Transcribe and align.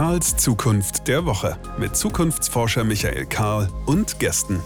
Karls 0.00 0.34
Zukunft 0.38 1.08
der 1.08 1.26
Woche 1.26 1.58
mit 1.78 1.94
Zukunftsforscher 1.94 2.84
Michael 2.84 3.26
Karl 3.26 3.68
und 3.84 4.18
Gästen. 4.18 4.58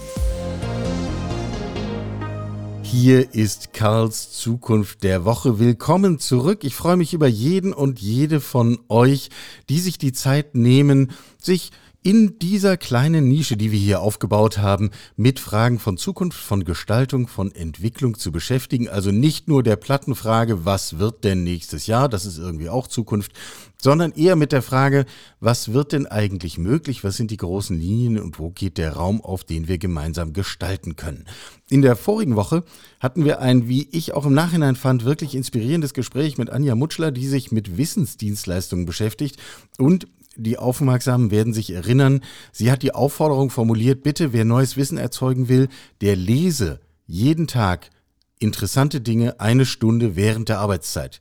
Hier 2.85 3.35
ist 3.35 3.73
Karls 3.73 4.31
Zukunft 4.31 5.03
der 5.03 5.25
Woche. 5.25 5.59
Willkommen 5.59 6.21
zurück. 6.21 6.63
Ich 6.63 6.77
freue 6.77 6.97
mich 6.97 7.15
über 7.15 7.27
jeden 7.27 7.73
und 7.73 7.99
jede 7.99 8.39
von 8.39 8.79
euch, 8.89 9.31
die 9.69 9.81
sich 9.81 9.99
die 9.99 10.13
Zeit 10.13 10.55
nehmen, 10.55 11.11
sich 11.43 11.73
in 12.05 12.39
dieser 12.39 12.77
kleinen 12.77 13.29
Nische, 13.29 13.57
die 13.57 13.73
wir 13.73 13.79
hier 13.79 14.03
aufgebaut 14.03 14.59
haben, 14.59 14.91
mit 15.17 15.41
Fragen 15.41 15.79
von 15.79 15.97
Zukunft, 15.97 16.39
von 16.39 16.65
Gestaltung, 16.65 17.29
von 17.29 17.51
Entwicklung 17.51 18.19
zu 18.19 18.31
beschäftigen. 18.31 18.91
Also 18.91 19.11
nicht 19.11 19.49
nur 19.49 19.63
der 19.63 19.77
Plattenfrage, 19.77 20.67
was 20.67 20.99
wird 20.99 21.25
denn 21.25 21.45
nächstes 21.45 21.87
Jahr, 21.87 22.11
das 22.11 22.27
ist 22.27 22.37
irgendwie 22.37 22.69
auch 22.69 22.89
Zukunft, 22.89 23.33
sondern 23.81 24.13
eher 24.13 24.37
mit 24.37 24.53
der 24.53 24.61
Frage, 24.61 25.07
was 25.41 25.73
wird 25.73 25.93
denn 25.93 26.07
eigentlich 26.07 26.59
möglich, 26.59 27.05
was 27.05 27.17
sind 27.17 27.31
die 27.31 27.39
großen 27.39 27.79
Linien 27.79 28.21
und 28.21 28.39
wo 28.39 28.51
geht 28.51 28.77
der 28.77 28.93
Raum, 28.93 29.23
auf 29.23 29.43
den 29.43 29.67
wir 29.67 29.79
gemeinsam 29.79 30.35
gestalten 30.35 30.97
können. 30.97 31.25
In 31.71 31.81
der 31.81 31.97
vorigen 31.97 32.37
Woche 32.37 32.65
hatten 33.01 33.25
wir 33.25 33.41
ein, 33.41 33.67
wie 33.67 33.89
ich 33.93 34.13
auch 34.13 34.27
im 34.27 34.35
Nachhinein 34.35 34.77
fand, 34.77 35.07
wirklich 35.07 35.35
inspirierendes 35.35 35.95
Gespräch 35.95 36.37
mit 36.37 36.51
Anja 36.51 36.75
Mutschler, 36.75 37.13
die 37.13 37.27
sich 37.27 37.51
mit 37.51 37.79
Wissensdienstleistungen 37.79 38.85
beschäftigt 38.85 39.39
und 39.79 40.07
die 40.37 40.59
Aufmerksamen 40.59 41.31
werden 41.31 41.53
sich 41.53 41.73
erinnern, 41.73 42.21
sie 42.53 42.71
hat 42.71 42.83
die 42.83 42.95
Aufforderung 42.95 43.51
formuliert, 43.51 44.03
bitte, 44.03 44.33
wer 44.33 44.45
neues 44.45 44.77
Wissen 44.77 44.99
erzeugen 44.99 45.49
will, 45.49 45.69
der 46.01 46.17
lese 46.17 46.81
jeden 47.07 47.47
Tag 47.47 47.91
interessante 48.39 49.01
Dinge 49.01 49.41
eine 49.41 49.67
Stunde 49.67 50.17
während 50.17 50.49
der 50.49 50.59
Arbeitszeit. 50.59 51.21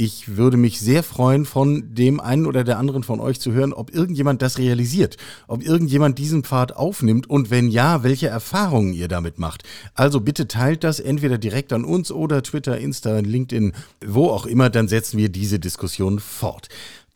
Ich 0.00 0.36
würde 0.36 0.56
mich 0.56 0.78
sehr 0.78 1.02
freuen, 1.02 1.44
von 1.44 1.92
dem 1.92 2.20
einen 2.20 2.46
oder 2.46 2.62
der 2.62 2.78
anderen 2.78 3.02
von 3.02 3.18
euch 3.18 3.40
zu 3.40 3.50
hören, 3.50 3.72
ob 3.72 3.92
irgendjemand 3.92 4.42
das 4.42 4.56
realisiert, 4.56 5.16
ob 5.48 5.64
irgendjemand 5.64 6.20
diesen 6.20 6.44
Pfad 6.44 6.76
aufnimmt 6.76 7.28
und 7.28 7.50
wenn 7.50 7.68
ja, 7.68 8.04
welche 8.04 8.28
Erfahrungen 8.28 8.92
ihr 8.92 9.08
damit 9.08 9.40
macht. 9.40 9.64
Also 9.94 10.20
bitte 10.20 10.46
teilt 10.46 10.84
das 10.84 11.00
entweder 11.00 11.36
direkt 11.36 11.72
an 11.72 11.84
uns 11.84 12.12
oder 12.12 12.44
Twitter, 12.44 12.78
Insta, 12.78 13.18
LinkedIn, 13.18 13.72
wo 14.06 14.28
auch 14.28 14.46
immer, 14.46 14.70
dann 14.70 14.86
setzen 14.86 15.18
wir 15.18 15.30
diese 15.30 15.58
Diskussion 15.58 16.20
fort. 16.20 16.68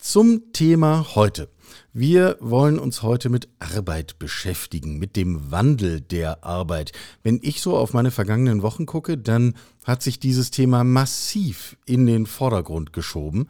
Zum 0.02 0.52
Thema 0.52 1.14
heute. 1.14 1.48
Wir 1.92 2.36
wollen 2.40 2.80
uns 2.80 3.04
heute 3.04 3.28
mit 3.28 3.48
Arbeit 3.60 4.18
beschäftigen, 4.18 4.98
mit 4.98 5.14
dem 5.14 5.52
Wandel 5.52 6.00
der 6.00 6.42
Arbeit. 6.42 6.90
Wenn 7.22 7.38
ich 7.40 7.60
so 7.60 7.76
auf 7.76 7.92
meine 7.92 8.10
vergangenen 8.10 8.62
Wochen 8.62 8.84
gucke, 8.84 9.16
dann 9.16 9.54
hat 9.84 10.02
sich 10.02 10.18
dieses 10.18 10.50
Thema 10.50 10.82
massiv 10.82 11.76
in 11.86 12.04
den 12.06 12.26
Vordergrund 12.26 12.92
geschoben 12.92 13.46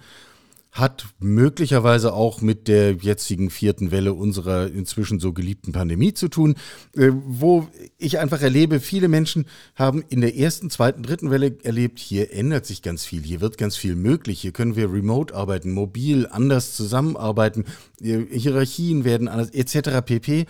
hat 0.72 1.04
möglicherweise 1.20 2.14
auch 2.14 2.40
mit 2.40 2.66
der 2.66 2.94
jetzigen 2.94 3.50
vierten 3.50 3.90
Welle 3.90 4.14
unserer 4.14 4.68
inzwischen 4.68 5.20
so 5.20 5.34
geliebten 5.34 5.72
Pandemie 5.72 6.14
zu 6.14 6.28
tun, 6.28 6.54
äh, 6.96 7.10
wo 7.12 7.68
ich 7.98 8.18
einfach 8.18 8.40
erlebe, 8.40 8.80
viele 8.80 9.08
Menschen 9.08 9.44
haben 9.74 10.02
in 10.08 10.22
der 10.22 10.34
ersten, 10.34 10.70
zweiten, 10.70 11.02
dritten 11.02 11.30
Welle 11.30 11.58
erlebt, 11.62 11.98
hier 11.98 12.32
ändert 12.32 12.64
sich 12.64 12.80
ganz 12.80 13.04
viel, 13.04 13.22
hier 13.22 13.42
wird 13.42 13.58
ganz 13.58 13.76
viel 13.76 13.94
möglich, 13.94 14.40
hier 14.40 14.52
können 14.52 14.74
wir 14.74 14.90
remote 14.90 15.34
arbeiten, 15.34 15.72
mobil, 15.72 16.26
anders 16.30 16.74
zusammenarbeiten, 16.74 17.66
Hierarchien 18.00 19.04
werden 19.04 19.28
anders, 19.28 19.50
etc. 19.50 20.00
pp. 20.04 20.46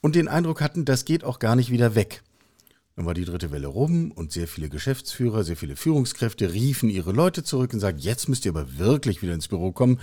Und 0.00 0.14
den 0.14 0.28
Eindruck 0.28 0.60
hatten, 0.60 0.84
das 0.84 1.04
geht 1.04 1.24
auch 1.24 1.40
gar 1.40 1.56
nicht 1.56 1.70
wieder 1.70 1.96
weg. 1.96 2.22
Dann 2.96 3.06
war 3.06 3.14
die 3.14 3.24
dritte 3.24 3.50
Welle 3.50 3.66
rum 3.66 4.12
und 4.12 4.30
sehr 4.30 4.46
viele 4.46 4.68
Geschäftsführer, 4.68 5.42
sehr 5.42 5.56
viele 5.56 5.76
Führungskräfte 5.76 6.52
riefen 6.52 6.90
ihre 6.90 7.12
Leute 7.12 7.42
zurück 7.42 7.72
und 7.72 7.80
sagten, 7.80 8.00
jetzt 8.00 8.28
müsst 8.28 8.44
ihr 8.44 8.52
aber 8.52 8.78
wirklich 8.78 9.20
wieder 9.20 9.34
ins 9.34 9.48
Büro 9.48 9.72
kommen. 9.72 9.98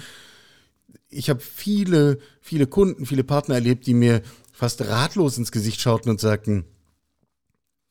Ich 1.09 1.29
habe 1.29 1.39
viele, 1.39 2.19
viele 2.41 2.67
Kunden, 2.67 3.05
viele 3.05 3.23
Partner 3.23 3.55
erlebt, 3.55 3.87
die 3.87 3.93
mir 3.93 4.21
fast 4.51 4.81
ratlos 4.81 5.37
ins 5.37 5.53
Gesicht 5.53 5.79
schauten 5.79 6.09
und 6.09 6.19
sagten, 6.19 6.65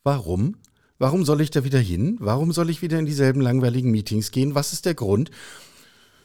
warum? 0.03 0.57
Warum 0.99 1.25
soll 1.25 1.41
ich 1.41 1.51
da 1.51 1.65
wieder 1.65 1.79
hin? 1.79 2.19
Warum 2.21 2.53
soll 2.53 2.69
ich 2.69 2.83
wieder 2.83 2.99
in 2.99 3.07
dieselben 3.07 3.41
langweiligen 3.41 3.91
Meetings 3.91 4.33
gehen? 4.33 4.55
Was 4.55 4.75
ist 4.75 4.85
der 4.85 4.95
Grund? 4.95 5.31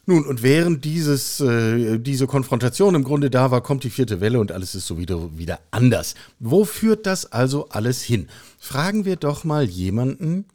Nun, 0.07 0.25
und 0.25 0.43
während 0.43 0.85
dieses, 0.85 1.39
äh, 1.39 1.97
diese 1.99 2.27
Konfrontation 2.27 2.93
im 2.93 3.03
Grunde 3.03 3.29
da 3.29 3.49
war, 3.49 3.61
kommt 3.61 3.83
die 3.83 3.89
vierte 3.89 4.21
Welle 4.21 4.39
und 4.39 4.51
alles 4.51 4.75
ist 4.75 4.85
so 4.85 4.99
wieder, 4.99 5.37
wieder 5.37 5.59
anders. 5.71 6.13
Wo 6.39 6.63
führt 6.63 7.05
das 7.07 7.31
also 7.31 7.69
alles 7.69 8.03
hin? 8.03 8.27
Fragen 8.59 9.05
wir 9.05 9.15
doch 9.15 9.43
mal 9.43 9.63
jemanden, 9.65 10.45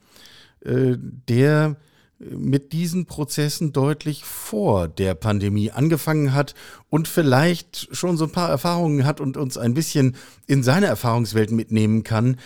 äh, 0.64 0.96
der 1.28 1.76
mit 2.20 2.72
diesen 2.74 3.06
Prozessen 3.06 3.72
deutlich 3.72 4.24
vor 4.24 4.88
der 4.88 5.14
Pandemie 5.14 5.70
angefangen 5.70 6.34
hat 6.34 6.54
und 6.90 7.08
vielleicht 7.08 7.88
schon 7.92 8.18
so 8.18 8.24
ein 8.24 8.32
paar 8.32 8.50
Erfahrungen 8.50 9.06
hat 9.06 9.20
und 9.20 9.38
uns 9.38 9.56
ein 9.56 9.72
bisschen 9.72 10.16
in 10.46 10.62
seine 10.62 10.86
Erfahrungswelt 10.86 11.50
mitnehmen 11.50 12.04
kann, 12.04 12.36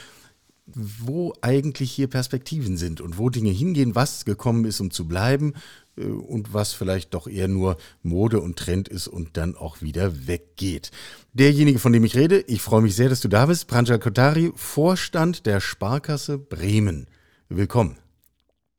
wo 0.66 1.34
eigentlich 1.42 1.92
hier 1.92 2.08
Perspektiven 2.08 2.76
sind 2.76 3.00
und 3.00 3.18
wo 3.18 3.28
Dinge 3.28 3.50
hingehen, 3.50 3.94
was 3.94 4.24
gekommen 4.24 4.64
ist, 4.64 4.80
um 4.80 4.90
zu 4.90 5.06
bleiben 5.06 5.54
äh, 5.96 6.04
und 6.04 6.54
was 6.54 6.72
vielleicht 6.72 7.14
doch 7.14 7.26
eher 7.26 7.48
nur 7.48 7.76
Mode 8.02 8.40
und 8.40 8.58
Trend 8.58 8.88
ist 8.88 9.06
und 9.06 9.36
dann 9.36 9.56
auch 9.56 9.82
wieder 9.82 10.26
weggeht. 10.26 10.90
Derjenige, 11.32 11.78
von 11.78 11.92
dem 11.92 12.04
ich 12.04 12.16
rede, 12.16 12.40
ich 12.40 12.62
freue 12.62 12.82
mich 12.82 12.96
sehr, 12.96 13.08
dass 13.08 13.20
du 13.20 13.28
da 13.28 13.46
bist, 13.46 13.68
Pranjal 13.68 13.98
Kotari, 13.98 14.52
Vorstand 14.54 15.46
der 15.46 15.60
Sparkasse 15.60 16.38
Bremen. 16.38 17.08
Willkommen. 17.48 17.98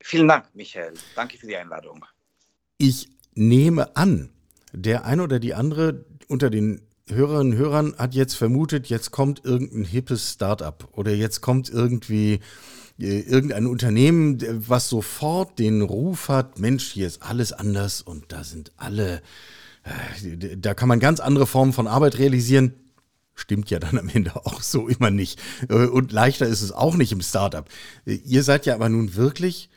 Vielen 0.02 0.28
Dank, 0.28 0.46
Michael. 0.54 0.94
Danke 1.16 1.38
für 1.38 1.48
die 1.48 1.56
Einladung. 1.56 2.06
Ich 2.78 3.10
nehme 3.36 3.96
an, 3.96 4.30
der 4.74 5.06
eine 5.06 5.24
oder 5.24 5.40
die 5.40 5.54
andere 5.54 6.06
unter 6.28 6.50
den 6.50 6.82
Hörerinnen 7.08 7.54
und 7.54 7.60
Hörern 7.60 7.96
hat 7.98 8.16
jetzt 8.16 8.36
vermutet, 8.36 8.88
jetzt 8.88 9.12
kommt 9.12 9.46
irgendein 9.46 9.86
hippes 9.86 10.32
Startup 10.34 10.88
oder 10.92 11.14
jetzt 11.14 11.42
kommt 11.42 11.70
irgendwie 11.70 12.40
äh, 13.00 13.20
irgendein 13.20 13.68
Unternehmen, 13.68 14.40
was 14.68 14.90
sofort 14.90 15.60
den 15.60 15.82
Ruf 15.82 16.30
hat, 16.30 16.60
Mensch, 16.60 16.92
hier 16.92 17.06
ist 17.06 17.22
alles 17.22 17.54
anders 17.54 18.02
und 18.02 18.32
da 18.32 18.44
sind 18.44 18.72
alle, 18.78 19.22
äh, 19.84 20.58
da 20.58 20.74
kann 20.74 20.90
man 20.90 21.00
ganz 21.00 21.20
andere 21.20 21.46
Formen 21.46 21.74
von 21.74 21.88
Arbeit 21.88 22.18
realisieren. 22.18 22.74
Stimmt 23.36 23.70
ja 23.70 23.80
dann 23.80 24.00
am 24.00 24.10
Ende 24.10 24.36
auch 24.38 24.62
so 24.62 24.88
immer 24.88 25.12
nicht. 25.12 25.40
Äh, 25.70 25.86
und 25.86 26.12
leichter 26.12 26.48
ist 26.48 26.62
es 26.62 26.72
auch 26.72 26.96
nicht 26.96 27.12
im 27.12 27.22
Startup. 27.22 27.70
Ihr 28.06 28.44
seid 28.44 28.66
ja 28.66 28.74
aber 28.74 28.90
nun 28.90 29.16
wirklich 29.16 29.70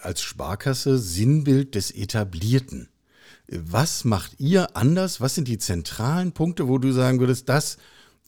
als 0.00 0.22
Sparkasse 0.22 0.98
Sinnbild 0.98 1.74
des 1.74 1.90
Etablierten. 1.92 2.88
Was 3.48 4.04
macht 4.04 4.40
ihr 4.40 4.74
anders? 4.76 5.20
Was 5.20 5.34
sind 5.34 5.48
die 5.48 5.58
zentralen 5.58 6.32
Punkte, 6.32 6.66
wo 6.68 6.78
du 6.78 6.92
sagen 6.92 7.20
würdest, 7.20 7.48
das 7.48 7.78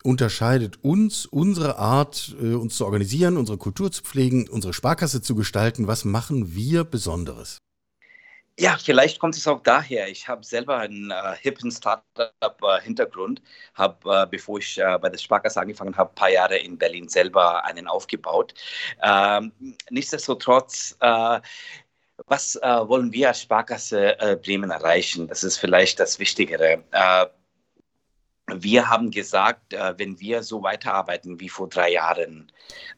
unterscheidet 0.02 0.84
uns, 0.84 1.26
unsere 1.26 1.78
Art, 1.78 2.36
äh, 2.40 2.54
uns 2.54 2.76
zu 2.76 2.84
organisieren, 2.84 3.36
unsere 3.36 3.58
Kultur 3.58 3.90
zu 3.90 4.02
pflegen, 4.02 4.48
unsere 4.48 4.72
Sparkasse 4.72 5.20
zu 5.20 5.34
gestalten. 5.34 5.88
Was 5.88 6.04
machen 6.04 6.54
wir 6.54 6.84
Besonderes? 6.84 7.58
Ja, 8.58 8.78
vielleicht 8.82 9.18
kommt 9.18 9.36
es 9.36 9.46
auch 9.46 9.62
daher. 9.62 10.08
Ich 10.08 10.28
habe 10.28 10.42
selber 10.42 10.78
einen 10.78 11.10
äh, 11.10 11.36
hippen 11.38 11.70
Startup-Hintergrund, 11.70 13.42
habe, 13.74 14.22
äh, 14.22 14.26
bevor 14.30 14.58
ich 14.58 14.78
äh, 14.78 14.98
bei 14.98 15.10
der 15.10 15.18
Sparkasse 15.18 15.60
angefangen 15.60 15.94
habe, 15.94 16.10
ein 16.10 16.14
paar 16.14 16.30
Jahre 16.30 16.56
in 16.56 16.78
Berlin 16.78 17.06
selber 17.08 17.64
einen 17.66 17.86
aufgebaut. 17.86 18.54
Ähm, 19.02 19.52
nichtsdestotrotz, 19.90 20.96
äh, 21.00 21.40
was 22.26 22.56
äh, 22.56 22.88
wollen 22.88 23.12
wir 23.12 23.28
als 23.28 23.42
Sparkasse 23.42 24.16
Bremen 24.42 24.70
erreichen? 24.70 25.28
Das 25.28 25.44
ist 25.44 25.58
vielleicht 25.58 26.00
das 26.00 26.18
Wichtigere 26.18 26.82
wir 28.54 28.88
haben 28.88 29.10
gesagt, 29.10 29.72
äh, 29.72 29.94
wenn 29.98 30.20
wir 30.20 30.42
so 30.42 30.62
weiterarbeiten 30.62 31.40
wie 31.40 31.48
vor 31.48 31.68
drei 31.68 31.92
Jahren, 31.92 32.50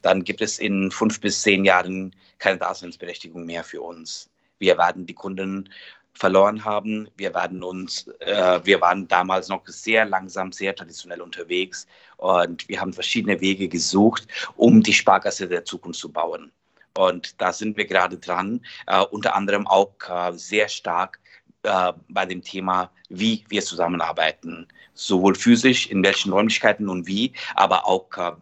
dann 0.03 0.25
gibt 0.25 0.43
es 0.43 0.59
in 0.59 0.91
fünf 0.91 1.21
bis 1.21 1.43
zehn 1.43 1.65
Jahren 1.65 2.15
keine 2.39 2.59
Daseinsberechtigung 2.59 3.45
mehr 3.45 3.65
für 3.65 3.81
uns. 3.81 4.31
Wir 4.59 4.77
werden 4.77 5.07
die 5.07 5.15
Kunden 5.15 5.71
verloren 6.13 6.65
haben. 6.65 7.09
Wir 7.17 7.33
werden 7.35 7.63
uns, 7.63 8.09
äh, 8.21 8.61
wir 8.65 8.81
waren 8.81 9.09
damals 9.09 9.49
noch 9.49 9.67
sehr 9.67 10.05
langsam, 10.05 10.53
sehr 10.53 10.75
traditionell 10.75 11.23
unterwegs 11.23 11.87
und 12.17 12.69
wir 12.69 12.81
haben 12.81 12.93
verschiedene 12.93 13.41
Wege 13.41 13.69
gesucht, 13.69 14.27
um 14.57 14.83
die 14.83 14.93
Sparkasse 14.93 15.49
der 15.49 15.65
Zukunft 15.65 16.01
zu 16.01 16.11
bauen. 16.11 16.53
Und 16.99 17.41
da 17.41 17.53
sind 17.53 17.77
wir 17.77 17.87
gerade 17.87 18.19
dran, 18.19 18.61
äh, 18.89 19.05
unter 19.05 19.37
anderem 19.37 19.69
auch 19.69 19.95
äh, 20.09 20.33
sehr 20.33 20.69
stark 20.69 21.21
äh, 21.63 21.93
bei 22.09 22.27
dem 22.27 22.43
Thema, 22.43 22.91
wie 23.09 23.45
wir 23.49 23.63
zusammenarbeiten, 23.63 24.67
sowohl 24.95 25.37
physisch, 25.37 25.87
in 25.87 26.03
welchen 26.03 26.33
Räumlichkeiten 26.33 26.89
und 26.89 27.07
wie, 27.07 27.33
aber 27.55 27.87
auch 27.87 28.09
äh, 28.17 28.33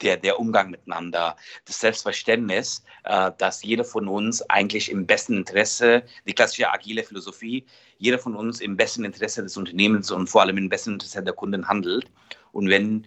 der, 0.00 0.16
der 0.16 0.40
Umgang 0.40 0.70
miteinander, 0.70 1.36
das 1.64 1.78
Selbstverständnis, 1.78 2.82
äh, 3.04 3.30
dass 3.38 3.62
jeder 3.62 3.84
von 3.84 4.08
uns 4.08 4.42
eigentlich 4.50 4.90
im 4.90 5.06
besten 5.06 5.36
Interesse, 5.36 6.02
die 6.26 6.32
klassische 6.32 6.72
agile 6.72 7.04
Philosophie, 7.04 7.64
jeder 7.98 8.18
von 8.18 8.34
uns 8.34 8.60
im 8.60 8.76
besten 8.76 9.04
Interesse 9.04 9.44
des 9.44 9.56
Unternehmens 9.56 10.10
und 10.10 10.26
vor 10.26 10.42
allem 10.42 10.58
im 10.58 10.68
besten 10.68 10.94
Interesse 10.94 11.22
der 11.22 11.34
Kunden 11.34 11.68
handelt. 11.68 12.10
Und 12.50 12.68
wenn 12.68 13.06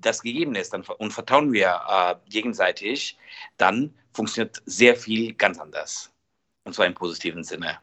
das 0.00 0.22
gegeben 0.22 0.54
ist 0.54 0.72
dann, 0.72 0.82
und 0.98 1.12
vertrauen 1.12 1.52
wir 1.52 1.80
äh, 1.88 2.14
gegenseitig, 2.30 3.16
dann 3.56 3.94
funktioniert 4.12 4.62
sehr 4.66 4.96
viel 4.96 5.34
ganz 5.34 5.58
anders. 5.58 6.10
Und 6.64 6.74
zwar 6.74 6.86
im 6.86 6.94
positiven 6.94 7.44
Sinne. 7.44 7.78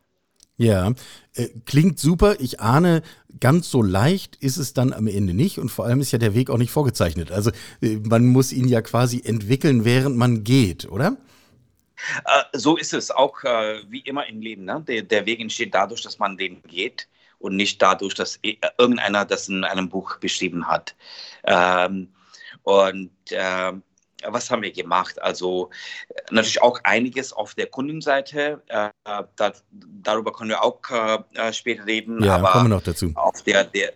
Ja, 0.57 0.93
äh, 1.35 1.49
klingt 1.65 1.99
super. 1.99 2.39
Ich 2.39 2.59
ahne, 2.59 3.03
ganz 3.39 3.69
so 3.69 3.83
leicht 3.83 4.35
ist 4.37 4.57
es 4.57 4.73
dann 4.73 4.91
am 4.91 5.07
Ende 5.07 5.35
nicht 5.35 5.59
und 5.59 5.69
vor 5.69 5.85
allem 5.85 6.01
ist 6.01 6.11
ja 6.11 6.17
der 6.17 6.33
Weg 6.33 6.49
auch 6.49 6.57
nicht 6.57 6.71
vorgezeichnet. 6.71 7.31
Also 7.31 7.51
äh, 7.81 7.97
man 7.97 8.25
muss 8.25 8.51
ihn 8.51 8.67
ja 8.67 8.81
quasi 8.81 9.21
entwickeln, 9.23 9.85
während 9.85 10.17
man 10.17 10.43
geht, 10.43 10.89
oder? 10.89 11.17
Äh, 12.25 12.57
so 12.57 12.75
ist 12.75 12.93
es 12.93 13.11
auch 13.11 13.43
äh, 13.43 13.81
wie 13.87 13.99
immer 13.99 14.27
im 14.27 14.41
Leben. 14.41 14.65
Ne? 14.65 14.83
Der, 14.87 15.03
der, 15.03 15.27
Weg 15.27 15.39
entsteht 15.39 15.75
dadurch, 15.75 16.01
dass 16.01 16.17
man 16.17 16.37
den 16.37 16.63
geht 16.63 17.07
und 17.39 17.55
nicht 17.55 17.81
dadurch, 17.81 18.13
dass 18.13 18.39
äh, 18.43 18.57
irgendeiner 18.77 19.25
das 19.25 19.47
in 19.47 19.63
einem 19.63 19.89
Buch 19.89 20.17
beschrieben 20.17 20.67
hat. 20.67 20.95
Ähm, 21.43 22.13
und 22.63 23.11
ähm, 23.31 23.83
was 24.23 24.49
haben 24.49 24.61
wir 24.61 24.71
gemacht? 24.71 25.21
Also 25.21 25.69
natürlich 26.31 26.61
auch 26.61 26.79
einiges 26.83 27.33
auf 27.33 27.55
der 27.55 27.67
Kundenseite. 27.67 28.63
Äh, 28.67 28.89
da, 29.03 29.53
darüber 29.71 30.31
können 30.33 30.49
wir 30.49 30.63
auch 30.63 30.81
äh, 30.89 31.53
später 31.53 31.85
reden. 31.85 32.23
Ja, 32.23 32.35
aber 32.35 32.51
kommen 32.51 32.69
wir 32.69 32.75
noch 32.75 32.83
dazu. 32.83 33.11
Auf 33.15 33.43
der, 33.43 33.63
der 33.65 33.93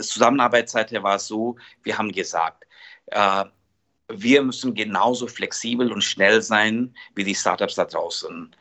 Zusammenarbeitsseite 0.00 1.02
war 1.02 1.16
es 1.16 1.26
so, 1.26 1.56
wir 1.82 1.96
haben 1.96 2.12
gesagt, 2.12 2.64
äh, 3.06 3.44
wir 4.10 4.42
müssen 4.42 4.74
genauso 4.74 5.26
flexibel 5.26 5.92
und 5.92 6.02
schnell 6.02 6.40
sein 6.40 6.94
wie 7.14 7.24
die 7.24 7.34
Startups 7.34 7.74
da 7.74 7.84
draußen. 7.84 8.54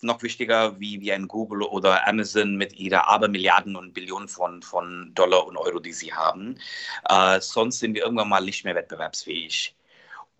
Noch 0.00 0.22
wichtiger 0.22 0.78
wie, 0.78 1.00
wie 1.00 1.12
ein 1.12 1.26
Google 1.26 1.62
oder 1.62 2.06
Amazon 2.06 2.56
mit 2.56 2.78
ihrer 2.78 3.08
Abermilliarden 3.08 3.74
und 3.74 3.94
Billionen 3.94 4.28
von, 4.28 4.62
von 4.62 5.10
Dollar 5.14 5.46
und 5.46 5.56
Euro, 5.56 5.80
die 5.80 5.92
sie 5.92 6.12
haben. 6.12 6.56
Äh, 7.08 7.40
sonst 7.40 7.80
sind 7.80 7.94
wir 7.94 8.02
irgendwann 8.02 8.28
mal 8.28 8.44
nicht 8.44 8.64
mehr 8.64 8.74
wettbewerbsfähig. 8.74 9.74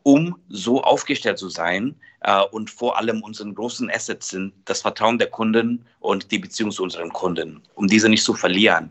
Um 0.04 0.38
so 0.48 0.82
aufgestellt 0.82 1.38
zu 1.38 1.48
sein 1.48 1.96
äh, 2.20 2.42
und 2.52 2.70
vor 2.70 2.96
allem 2.96 3.22
unseren 3.22 3.54
großen 3.54 3.90
Assets 3.90 4.28
sind 4.28 4.54
das 4.64 4.82
Vertrauen 4.82 5.18
der 5.18 5.28
Kunden 5.28 5.84
und 5.98 6.30
die 6.30 6.38
Beziehung 6.38 6.70
zu 6.70 6.84
unseren 6.84 7.12
Kunden, 7.12 7.60
um 7.74 7.88
diese 7.88 8.08
nicht 8.08 8.22
zu 8.22 8.34
verlieren. 8.34 8.90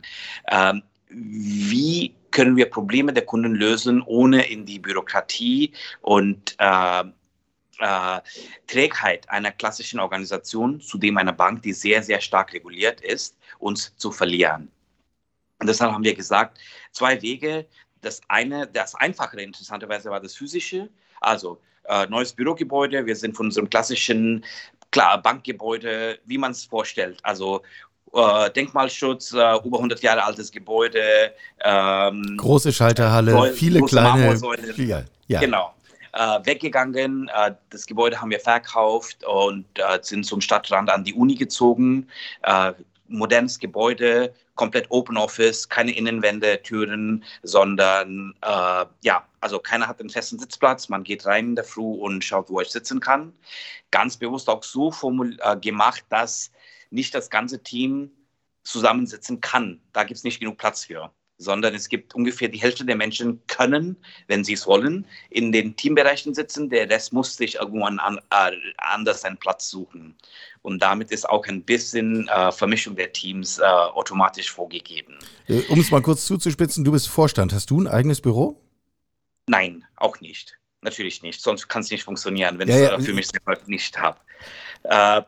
Ähm, 0.52 0.84
wie 1.10 2.14
können 2.31 2.56
wir 2.56 2.69
Probleme 2.69 3.14
der 3.14 3.25
Kunden 3.25 3.56
lösen, 3.56 4.02
ohne 4.06 4.48
in 4.48 4.66
die 4.66 4.80
Bürokratie 4.80 5.72
und 6.02 6.56
äh, 6.60 7.04
äh, 7.79 8.21
Trägheit 8.68 9.29
einer 9.29 9.51
klassischen 9.51 10.00
Organisation, 10.00 10.81
zudem 10.81 11.18
einer 11.18 11.33
Bank, 11.33 11.62
die 11.62 11.74
sehr, 11.74 12.03
sehr 12.03 12.21
stark 12.21 12.53
reguliert 12.53 13.01
ist, 13.01 13.38
uns 13.59 13.95
zu 13.97 14.12
verlieren. 14.12 14.71
Und 15.59 15.68
deshalb 15.68 15.91
haben 15.91 16.03
wir 16.03 16.15
gesagt, 16.15 16.59
zwei 16.91 17.21
Wege. 17.21 17.65
Das 18.01 18.21
eine, 18.27 18.68
das 18.68 18.95
einfachere 18.95 19.41
interessanterweise 19.41 20.09
war 20.09 20.19
das 20.19 20.35
physische, 20.35 20.89
also 21.19 21.59
äh, 21.85 22.06
neues 22.07 22.33
Bürogebäude. 22.33 23.06
Wir 23.06 23.15
sind 23.15 23.35
von 23.35 23.47
unserem 23.47 23.69
klassischen 23.69 24.45
klar, 24.91 25.21
Bankgebäude, 25.21 26.19
wie 26.25 26.38
man 26.38 26.51
es 26.51 26.65
vorstellt, 26.65 27.19
also 27.23 27.63
äh, 28.13 28.51
Denkmalschutz, 28.51 29.33
äh, 29.33 29.57
über 29.65 29.77
100 29.77 30.01
Jahre 30.01 30.23
altes 30.23 30.51
Gebäude. 30.51 31.33
Ähm, 31.63 32.38
Große 32.38 32.71
Schalterhalle, 32.71 33.53
viele 33.53 33.81
kleine. 33.81 34.39
Ja, 34.77 35.03
ja. 35.27 35.39
Genau 35.39 35.73
äh, 36.18 36.46
weggegangen. 36.46 37.30
Äh, 37.34 37.56
das 37.69 37.86
Gebäude 37.86 38.19
haben 38.19 38.31
wir 38.31 38.40
verkauft 38.40 39.24
und 39.24 39.66
äh, 39.75 40.00
sind 40.02 40.25
zum 40.25 40.42
Stadtrand 40.42 40.90
an 40.90 41.04
die 41.04 41.14
Uni 41.14 41.36
gezogen. 41.36 42.08
Äh, 42.44 42.74
modernes 43.10 43.60
Gebäude, 43.60 44.34
komplett 44.56 44.88
Open 44.90 45.16
Office, 45.16 45.69
keine 45.69 45.96
Innenwände, 45.96 46.62
Türen, 46.62 47.24
sondern 47.44 48.34
äh, 48.42 48.86
ja, 49.02 49.25
also 49.40 49.60
keiner 49.60 49.88
hat 49.88 50.00
einen 50.02 50.10
festen 50.10 50.40
Sitzplatz. 50.40 50.90
Man 50.90 51.04
geht 51.04 51.25
rein 51.25 51.50
in 51.50 51.56
der 51.56 51.64
Früh 51.64 51.84
und 51.84 52.24
schaut, 52.24 52.50
wo 52.50 52.60
ich 52.60 52.69
sitzen 52.69 53.00
kann. 53.00 53.31
Ganz 53.92 54.18
bewusst 54.18 54.50
auch 54.50 54.64
so 54.64 54.92
gemacht, 55.62 56.04
dass 56.10 56.52
nicht 56.90 57.16
das 57.16 57.30
ganze 57.30 57.64
Team 57.64 58.12
zusammensitzen 58.64 59.40
kann. 59.40 59.80
Da 59.94 60.04
gibt 60.04 60.18
es 60.18 60.25
nicht 60.25 60.40
genug 60.42 60.58
Platz 60.58 60.84
für 60.84 61.12
sondern 61.38 61.75
es 61.75 61.88
gibt 61.88 62.16
ungefähr 62.16 62.48
die 62.48 62.60
Hälfte 62.60 62.84
der 62.84 62.95
Menschen 62.95 63.42
können, 63.48 63.95
wenn 64.28 64.44
sie 64.44 64.54
es 64.54 64.66
wollen, 64.66 65.06
in 65.30 65.51
den 65.51 65.75
Teambereichen 65.75 66.34
sitzen. 66.34 66.69
Der 66.69 66.89
Rest 66.89 67.13
muss 67.13 67.36
sich 67.36 67.56
irgendwann 67.56 68.00
an, 68.00 68.18
äh, 68.31 68.56
anders 68.78 69.24
einen 69.24 69.38
Platz 69.38 69.69
suchen. 69.69 70.16
Und 70.63 70.81
damit 70.81 71.12
ist 71.12 71.30
auch 71.30 71.45
ein 71.45 71.63
bisschen 71.63 72.28
äh, 72.28 72.51
Vermischung 72.51 72.95
der 72.95 73.13
Teams 73.13 73.60
äh, 73.60 73.63
automatisch 73.63 74.51
vorgegeben. 74.51 75.18
Äh, 75.48 75.62
um 75.69 75.80
es 75.80 75.92
mal 75.92 76.01
kurz 76.01 76.25
zuzuspitzen, 76.25 76.84
du 76.84 76.92
bist 76.92 77.07
Vorstand. 77.07 77.54
Hast 77.54 77.69
du 77.69 77.80
ein 77.80 77.88
eigenes 77.88 78.22
Büro? 78.22 78.60
Nein, 79.48 79.86
auch 79.95 80.19
nicht. 80.19 80.57
Natürlich 80.81 81.22
nicht. 81.22 81.42
Sonst 81.42 81.68
kann 81.68 81.81
es 81.81 81.92
nicht 81.92 82.04
funktionieren, 82.04 82.60
wenn 82.60 82.68
ja, 82.68 82.75
ich 82.75 82.81
es 82.83 82.90
ja. 82.90 83.00
für 83.00 83.13
mich 83.13 83.28
selber 83.28 83.57
nicht 83.68 83.98
habe. 83.98 84.19
Äh, 84.83 85.22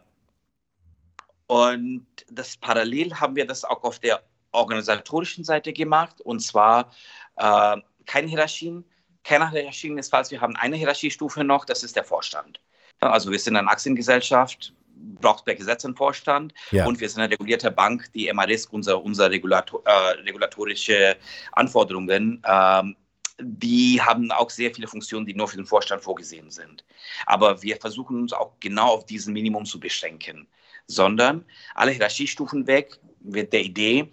und 1.47 2.05
das 2.29 2.57
parallel 2.57 3.15
haben 3.15 3.35
wir 3.35 3.45
das 3.45 3.63
auch 3.63 3.83
auf 3.83 3.99
der 3.99 4.21
organisatorischen 4.51 5.43
Seite 5.43 5.73
gemacht 5.73 6.21
und 6.21 6.39
zwar 6.39 6.91
äh, 7.37 7.77
keine 8.05 8.27
Hierarchien. 8.27 8.85
Keine 9.23 9.49
Hierarchien 9.51 9.97
ist 9.97 10.09
falsch. 10.09 10.31
Wir 10.31 10.41
haben 10.41 10.55
eine 10.55 10.75
Hierarchiestufe 10.75 11.43
noch, 11.43 11.65
das 11.65 11.83
ist 11.83 11.95
der 11.95 12.03
Vorstand. 12.03 12.59
Also 12.99 13.31
wir 13.31 13.39
sind 13.39 13.55
eine 13.55 13.69
Aktiengesellschaft, 13.69 14.73
braucht 15.21 15.45
per 15.45 15.55
Gesetz 15.55 15.85
einen 15.85 15.95
Vorstand 15.95 16.53
ja. 16.71 16.85
und 16.85 16.99
wir 16.99 17.09
sind 17.09 17.21
eine 17.21 17.31
regulierte 17.31 17.71
Bank, 17.71 18.11
die 18.13 18.31
MRISK, 18.31 18.73
unser, 18.73 19.01
unser 19.01 19.29
Regulator, 19.29 19.81
äh, 19.85 19.91
regulatorische 20.21 21.17
Anforderungen, 21.53 22.41
ähm, 22.45 22.95
die 23.41 24.01
haben 24.01 24.31
auch 24.31 24.49
sehr 24.49 24.73
viele 24.73 24.87
Funktionen, 24.87 25.25
die 25.25 25.33
nur 25.33 25.47
für 25.47 25.55
den 25.55 25.65
Vorstand 25.65 26.03
vorgesehen 26.03 26.51
sind. 26.51 26.83
Aber 27.25 27.61
wir 27.61 27.77
versuchen 27.77 28.19
uns 28.19 28.33
auch 28.33 28.51
genau 28.59 28.87
auf 28.87 29.05
diesen 29.05 29.33
Minimum 29.33 29.65
zu 29.65 29.79
beschränken, 29.79 30.47
sondern 30.89 31.45
alle 31.75 31.91
Hierarchiestufen 31.91 32.67
weg, 32.67 32.99
mit 33.21 33.53
der 33.53 33.61
Idee, 33.61 34.09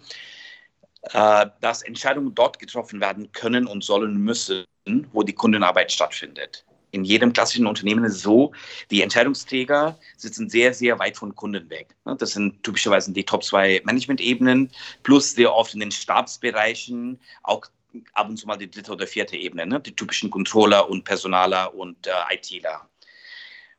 äh, 1.13 1.45
dass 1.61 1.81
Entscheidungen 1.81 2.33
dort 2.35 2.59
getroffen 2.59 3.01
werden 3.01 3.31
können 3.31 3.67
und 3.67 3.83
sollen 3.83 4.17
müssen, 4.17 4.65
wo 5.11 5.23
die 5.23 5.33
Kundenarbeit 5.33 5.91
stattfindet. 5.91 6.65
In 6.91 7.03
jedem 7.03 7.33
klassischen 7.33 7.67
Unternehmen 7.67 8.05
ist 8.05 8.15
es 8.15 8.21
so, 8.21 8.53
die 8.91 9.01
Entscheidungsträger 9.01 9.99
sitzen 10.15 10.49
sehr, 10.49 10.73
sehr 10.73 10.97
weit 10.99 11.17
von 11.17 11.35
Kunden 11.35 11.69
weg. 11.69 11.95
Das 12.05 12.31
sind 12.31 12.63
typischerweise 12.63 13.11
die 13.11 13.25
Top 13.25 13.43
zwei 13.43 13.81
Management-Ebenen, 13.83 14.71
plus 15.03 15.33
sehr 15.33 15.53
oft 15.53 15.73
in 15.73 15.81
den 15.81 15.91
Stabsbereichen 15.91 17.19
auch 17.43 17.65
ab 18.13 18.29
und 18.29 18.37
zu 18.37 18.47
mal 18.47 18.57
die 18.57 18.69
dritte 18.69 18.93
oder 18.93 19.05
vierte 19.05 19.35
Ebene, 19.35 19.65
ne? 19.65 19.79
die 19.79 19.95
typischen 19.95 20.29
Controller 20.29 20.89
und 20.89 21.03
Personaler 21.03 21.73
und 21.73 22.07
äh, 22.07 22.33
ITler. 22.33 22.87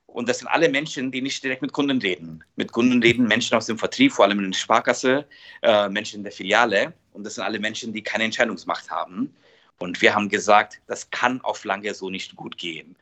Und 0.08 0.28
das 0.28 0.38
sind 0.38 0.48
alle 0.48 0.68
Menschen, 0.68 1.12
die 1.12 1.22
nicht 1.22 1.44
direkt 1.44 1.62
mit 1.62 1.72
Kunden 1.72 1.98
reden. 2.00 2.42
Mit 2.56 2.72
Kunden 2.72 3.02
reden 3.02 3.26
Menschen 3.28 3.56
aus 3.56 3.66
dem 3.66 3.78
Vertrieb, 3.78 4.12
vor 4.12 4.24
allem 4.24 4.40
in 4.40 4.50
der 4.52 4.58
Sparkasse, 4.58 5.26
äh, 5.62 5.88
Menschen 5.90 6.18
in 6.18 6.22
der 6.24 6.32
Filiale. 6.32 6.94
Und 7.12 7.24
das 7.24 7.34
sind 7.36 7.44
alle 7.44 7.58
Menschen, 7.60 7.92
die 7.92 8.02
keine 8.02 8.24
Entscheidungsmacht 8.24 8.90
haben. 8.90 9.34
Und 9.78 10.00
wir 10.02 10.14
haben 10.14 10.28
gesagt, 10.28 10.80
das 10.86 11.10
kann 11.10 11.40
auf 11.42 11.64
lange 11.64 11.94
so 11.94 12.10
nicht 12.10 12.34
gut 12.36 12.56
gehen. 12.58 12.96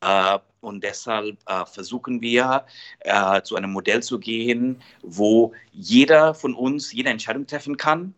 Äh, 0.00 0.38
und 0.60 0.82
deshalb 0.82 1.38
äh, 1.46 1.64
versuchen 1.66 2.20
wir, 2.20 2.66
äh, 3.00 3.42
zu 3.42 3.56
einem 3.56 3.70
Modell 3.72 4.02
zu 4.02 4.18
gehen, 4.18 4.82
wo 5.02 5.52
jeder 5.72 6.34
von 6.34 6.54
uns 6.54 6.92
jede 6.92 7.10
Entscheidung 7.10 7.46
treffen 7.46 7.76
kann, 7.76 8.14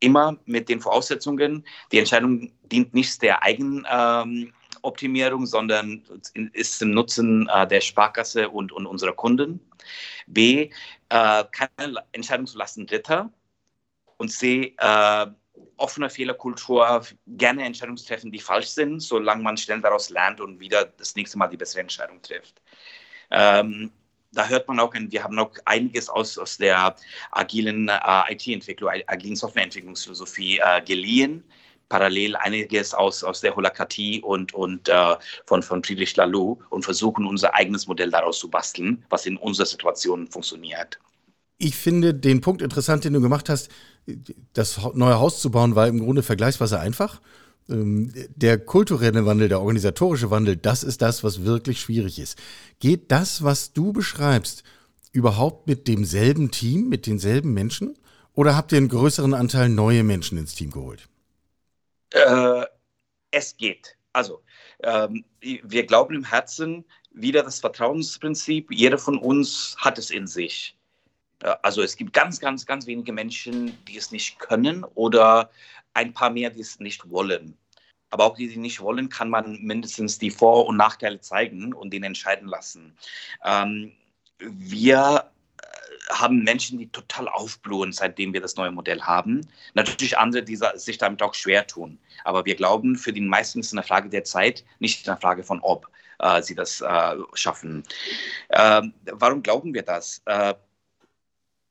immer 0.00 0.38
mit 0.44 0.68
den 0.68 0.80
Voraussetzungen. 0.80 1.64
Die 1.92 1.98
Entscheidung 1.98 2.52
dient 2.70 2.94
nicht 2.94 3.22
der 3.22 3.42
eigenen 3.42 3.86
ähm, 3.90 4.52
Optimierung, 4.82 5.46
sondern 5.46 6.02
ist 6.52 6.82
im 6.82 6.90
Nutzen 6.90 7.48
äh, 7.48 7.66
der 7.66 7.80
Sparkasse 7.80 8.48
und, 8.48 8.72
und 8.72 8.86
unserer 8.86 9.12
Kunden. 9.12 9.60
B, 10.26 10.70
äh, 11.08 11.44
keine 11.50 12.04
lassen 12.54 12.86
Dritter. 12.86 13.30
Und 14.16 14.30
C, 14.30 14.74
äh, 14.78 15.26
offene 15.76 16.10
Fehlerkultur, 16.10 17.02
gerne 17.26 17.64
Entscheidungen 17.64 17.98
treffen, 17.98 18.32
die 18.32 18.40
falsch 18.40 18.68
sind, 18.68 19.00
solange 19.00 19.42
man 19.42 19.56
schnell 19.56 19.80
daraus 19.80 20.10
lernt 20.10 20.40
und 20.40 20.60
wieder 20.60 20.84
das 20.84 21.14
nächste 21.14 21.38
Mal 21.38 21.48
die 21.48 21.56
bessere 21.56 21.80
Entscheidung 21.80 22.20
trifft. 22.22 22.60
Ähm, 23.30 23.92
da 24.32 24.46
hört 24.46 24.68
man 24.68 24.78
auch, 24.78 24.92
wir 24.94 25.24
haben 25.24 25.34
noch 25.34 25.52
einiges 25.64 26.08
aus, 26.08 26.36
aus 26.36 26.58
der 26.58 26.94
agilen 27.30 27.88
äh, 27.88 28.32
IT-Entwicklung, 28.32 28.90
agilen 29.06 29.36
Softwareentwicklungsphilosophie 29.36 30.58
äh, 30.58 30.82
geliehen 30.82 31.44
parallel 31.88 32.36
einiges 32.36 32.94
aus, 32.94 33.24
aus 33.24 33.40
der 33.40 33.54
Holakatie 33.56 34.20
und, 34.20 34.54
und 34.54 34.88
äh, 34.88 35.16
von, 35.46 35.62
von 35.62 35.82
Friedrich 35.82 36.14
Laloux 36.16 36.58
und 36.70 36.84
versuchen, 36.84 37.26
unser 37.26 37.54
eigenes 37.54 37.86
Modell 37.86 38.10
daraus 38.10 38.38
zu 38.38 38.48
basteln, 38.48 39.04
was 39.10 39.26
in 39.26 39.36
unserer 39.36 39.66
Situation 39.66 40.28
funktioniert. 40.28 40.98
Ich 41.58 41.74
finde 41.74 42.14
den 42.14 42.40
Punkt 42.40 42.62
interessant, 42.62 43.04
den 43.04 43.14
du 43.14 43.20
gemacht 43.20 43.48
hast. 43.48 43.68
Das 44.52 44.80
neue 44.94 45.18
Haus 45.18 45.40
zu 45.40 45.50
bauen 45.50 45.74
war 45.74 45.88
im 45.88 45.98
Grunde 45.98 46.22
vergleichsweise 46.22 46.78
einfach. 46.78 47.20
Ähm, 47.68 48.12
der 48.34 48.58
kulturelle 48.58 49.26
Wandel, 49.26 49.48
der 49.48 49.60
organisatorische 49.60 50.30
Wandel, 50.30 50.56
das 50.56 50.84
ist 50.84 51.02
das, 51.02 51.24
was 51.24 51.44
wirklich 51.44 51.80
schwierig 51.80 52.18
ist. 52.18 52.38
Geht 52.78 53.10
das, 53.10 53.42
was 53.42 53.72
du 53.72 53.92
beschreibst, 53.92 54.62
überhaupt 55.12 55.66
mit 55.66 55.88
demselben 55.88 56.50
Team, 56.50 56.88
mit 56.88 57.06
denselben 57.06 57.52
Menschen? 57.54 57.98
Oder 58.34 58.54
habt 58.54 58.70
ihr 58.70 58.78
einen 58.78 58.88
größeren 58.88 59.34
Anteil 59.34 59.68
neue 59.68 60.04
Menschen 60.04 60.38
ins 60.38 60.54
Team 60.54 60.70
geholt? 60.70 61.08
Äh, 62.10 62.66
es 63.30 63.56
geht. 63.56 63.96
Also, 64.12 64.42
ähm, 64.82 65.24
wir 65.40 65.86
glauben 65.86 66.14
im 66.14 66.24
Herzen 66.24 66.84
wieder 67.12 67.42
das 67.42 67.60
Vertrauensprinzip. 67.60 68.70
Jeder 68.70 68.98
von 68.98 69.18
uns 69.18 69.76
hat 69.78 69.98
es 69.98 70.10
in 70.10 70.26
sich. 70.26 70.76
Also 71.62 71.82
es 71.82 71.96
gibt 71.96 72.12
ganz, 72.12 72.40
ganz, 72.40 72.66
ganz 72.66 72.86
wenige 72.86 73.12
Menschen, 73.12 73.78
die 73.86 73.96
es 73.96 74.10
nicht 74.10 74.38
können 74.40 74.82
oder 74.94 75.50
ein 75.94 76.12
paar 76.12 76.30
mehr, 76.30 76.50
die 76.50 76.60
es 76.60 76.80
nicht 76.80 77.08
wollen. 77.10 77.56
Aber 78.10 78.24
auch 78.24 78.36
die, 78.36 78.48
die 78.48 78.56
nicht 78.56 78.80
wollen, 78.80 79.08
kann 79.08 79.30
man 79.30 79.60
mindestens 79.62 80.18
die 80.18 80.30
Vor- 80.30 80.66
und 80.66 80.76
Nachteile 80.76 81.20
zeigen 81.20 81.72
und 81.74 81.92
den 81.92 82.02
entscheiden 82.02 82.48
lassen. 82.48 82.96
Ähm, 83.44 83.92
wir 84.38 85.24
äh, 85.24 85.37
haben 86.10 86.42
Menschen, 86.42 86.78
die 86.78 86.88
total 86.88 87.28
aufblühen, 87.28 87.92
seitdem 87.92 88.32
wir 88.32 88.40
das 88.40 88.56
neue 88.56 88.70
Modell 88.70 89.02
haben. 89.02 89.46
Natürlich 89.74 90.16
andere, 90.18 90.42
die 90.42 90.58
sich 90.74 90.98
damit 90.98 91.22
auch 91.22 91.34
schwer 91.34 91.66
tun. 91.66 91.98
Aber 92.24 92.44
wir 92.44 92.54
glauben, 92.54 92.96
für 92.96 93.12
die 93.12 93.20
meisten 93.20 93.60
ist 93.60 93.68
es 93.68 93.72
eine 93.72 93.82
Frage 93.82 94.08
der 94.08 94.24
Zeit, 94.24 94.64
nicht 94.78 95.08
eine 95.08 95.20
Frage 95.20 95.44
von 95.44 95.60
ob 95.60 95.88
äh, 96.18 96.42
sie 96.42 96.54
das 96.54 96.80
äh, 96.80 97.16
schaffen. 97.34 97.84
Ähm, 98.50 98.94
warum 99.04 99.42
glauben 99.42 99.74
wir 99.74 99.82
das? 99.82 100.22
Äh, 100.26 100.54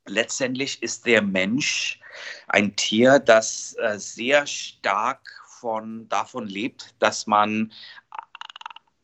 letztendlich 0.06 0.82
ist 0.82 1.06
der 1.06 1.22
Mensch 1.22 2.00
ein 2.48 2.76
Tier, 2.76 3.20
das 3.20 3.76
äh, 3.80 4.00
sehr 4.00 4.48
stark 4.48 5.22
von, 5.60 6.08
davon 6.10 6.48
lebt, 6.48 6.94
dass 7.00 7.28
man 7.28 7.72
äh, 7.72 8.07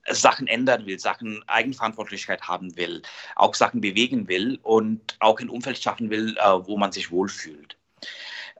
Sachen 0.09 0.47
ändern 0.47 0.85
will, 0.85 0.99
Sachen 0.99 1.43
Eigenverantwortlichkeit 1.47 2.41
haben 2.43 2.75
will, 2.75 3.01
auch 3.35 3.55
Sachen 3.55 3.81
bewegen 3.81 4.27
will 4.27 4.59
und 4.63 5.15
auch 5.19 5.39
ein 5.39 5.49
Umfeld 5.49 5.81
schaffen 5.81 6.09
will, 6.09 6.37
äh, 6.37 6.67
wo 6.67 6.77
man 6.77 6.91
sich 6.91 7.11
wohlfühlt. 7.11 7.77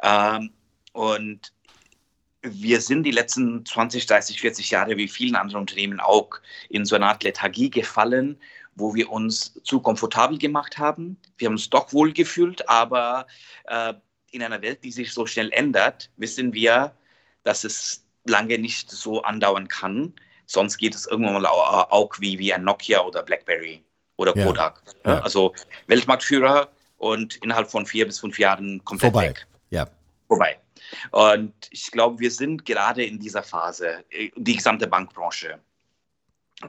Ähm, 0.02 0.52
und 0.94 1.52
wir 2.42 2.82
sind 2.82 3.04
die 3.04 3.12
letzten 3.12 3.66
20, 3.66 4.06
30, 4.06 4.42
40 4.42 4.72
Jahre, 4.72 4.98
wie 4.98 5.08
vielen 5.08 5.36
anderen 5.36 5.62
Unternehmen 5.62 6.00
auch, 6.00 6.30
in 6.70 6.86
so 6.86 6.96
eine 6.96 7.08
Art 7.08 7.24
Lethargie 7.24 7.70
gefallen, 7.70 8.38
wo 8.76 8.96
wir 8.96 9.10
uns 9.12 9.60
zu 9.64 9.80
komfortabel 9.80 10.38
gemacht 10.38 10.78
haben. 10.78 11.18
Wir 11.38 11.48
haben 11.48 11.54
uns 11.54 11.70
doch 11.70 11.94
wohl 11.94 12.12
gefühlt, 12.12 12.68
aber 12.68 13.28
äh, 13.66 13.94
in 14.32 14.44
einer 14.44 14.62
Welt, 14.62 14.84
die 14.84 14.92
sich 14.92 15.14
so 15.14 15.26
schnell 15.26 15.52
ändert, 15.52 16.10
wissen 16.18 16.54
wir, 16.54 16.96
dass 17.44 17.64
es 17.64 18.06
lange 18.26 18.58
nicht 18.58 18.90
so 18.90 19.22
andauern 19.22 19.68
kann. 19.68 20.14
Sonst 20.46 20.78
geht 20.78 20.96
es 20.96 21.08
irgendwann 21.08 21.42
mal 21.42 21.46
auch 21.48 22.20
wie, 22.20 22.38
wie 22.40 22.54
ein 22.54 22.64
Nokia 22.64 23.02
oder 23.02 23.24
BlackBerry 23.24 23.84
oder 24.18 24.34
Kodak. 24.34 24.82
Ja. 25.06 25.16
Ja. 25.16 25.20
Also 25.22 25.54
Weltmarktführer 25.88 26.70
und 26.98 27.36
innerhalb 27.38 27.70
von 27.70 27.86
vier 27.86 28.06
bis 28.06 28.20
fünf 28.20 28.40
Jahren 28.40 28.84
komplett 28.84 29.12
Vorbei. 29.12 29.30
weg. 29.30 29.48
Ja. 29.70 29.88
Vorbei. 30.28 30.60
Und 31.12 31.54
ich 31.72 31.92
glaube, 31.92 32.20
wir 32.20 32.32
sind 32.32 32.66
gerade 32.66 33.04
in 33.04 33.20
dieser 33.20 33.44
Phase, 33.44 34.04
äh, 34.10 34.32
die 34.36 34.56
gesamte 34.56 34.88
Bankbranche, 34.88 35.60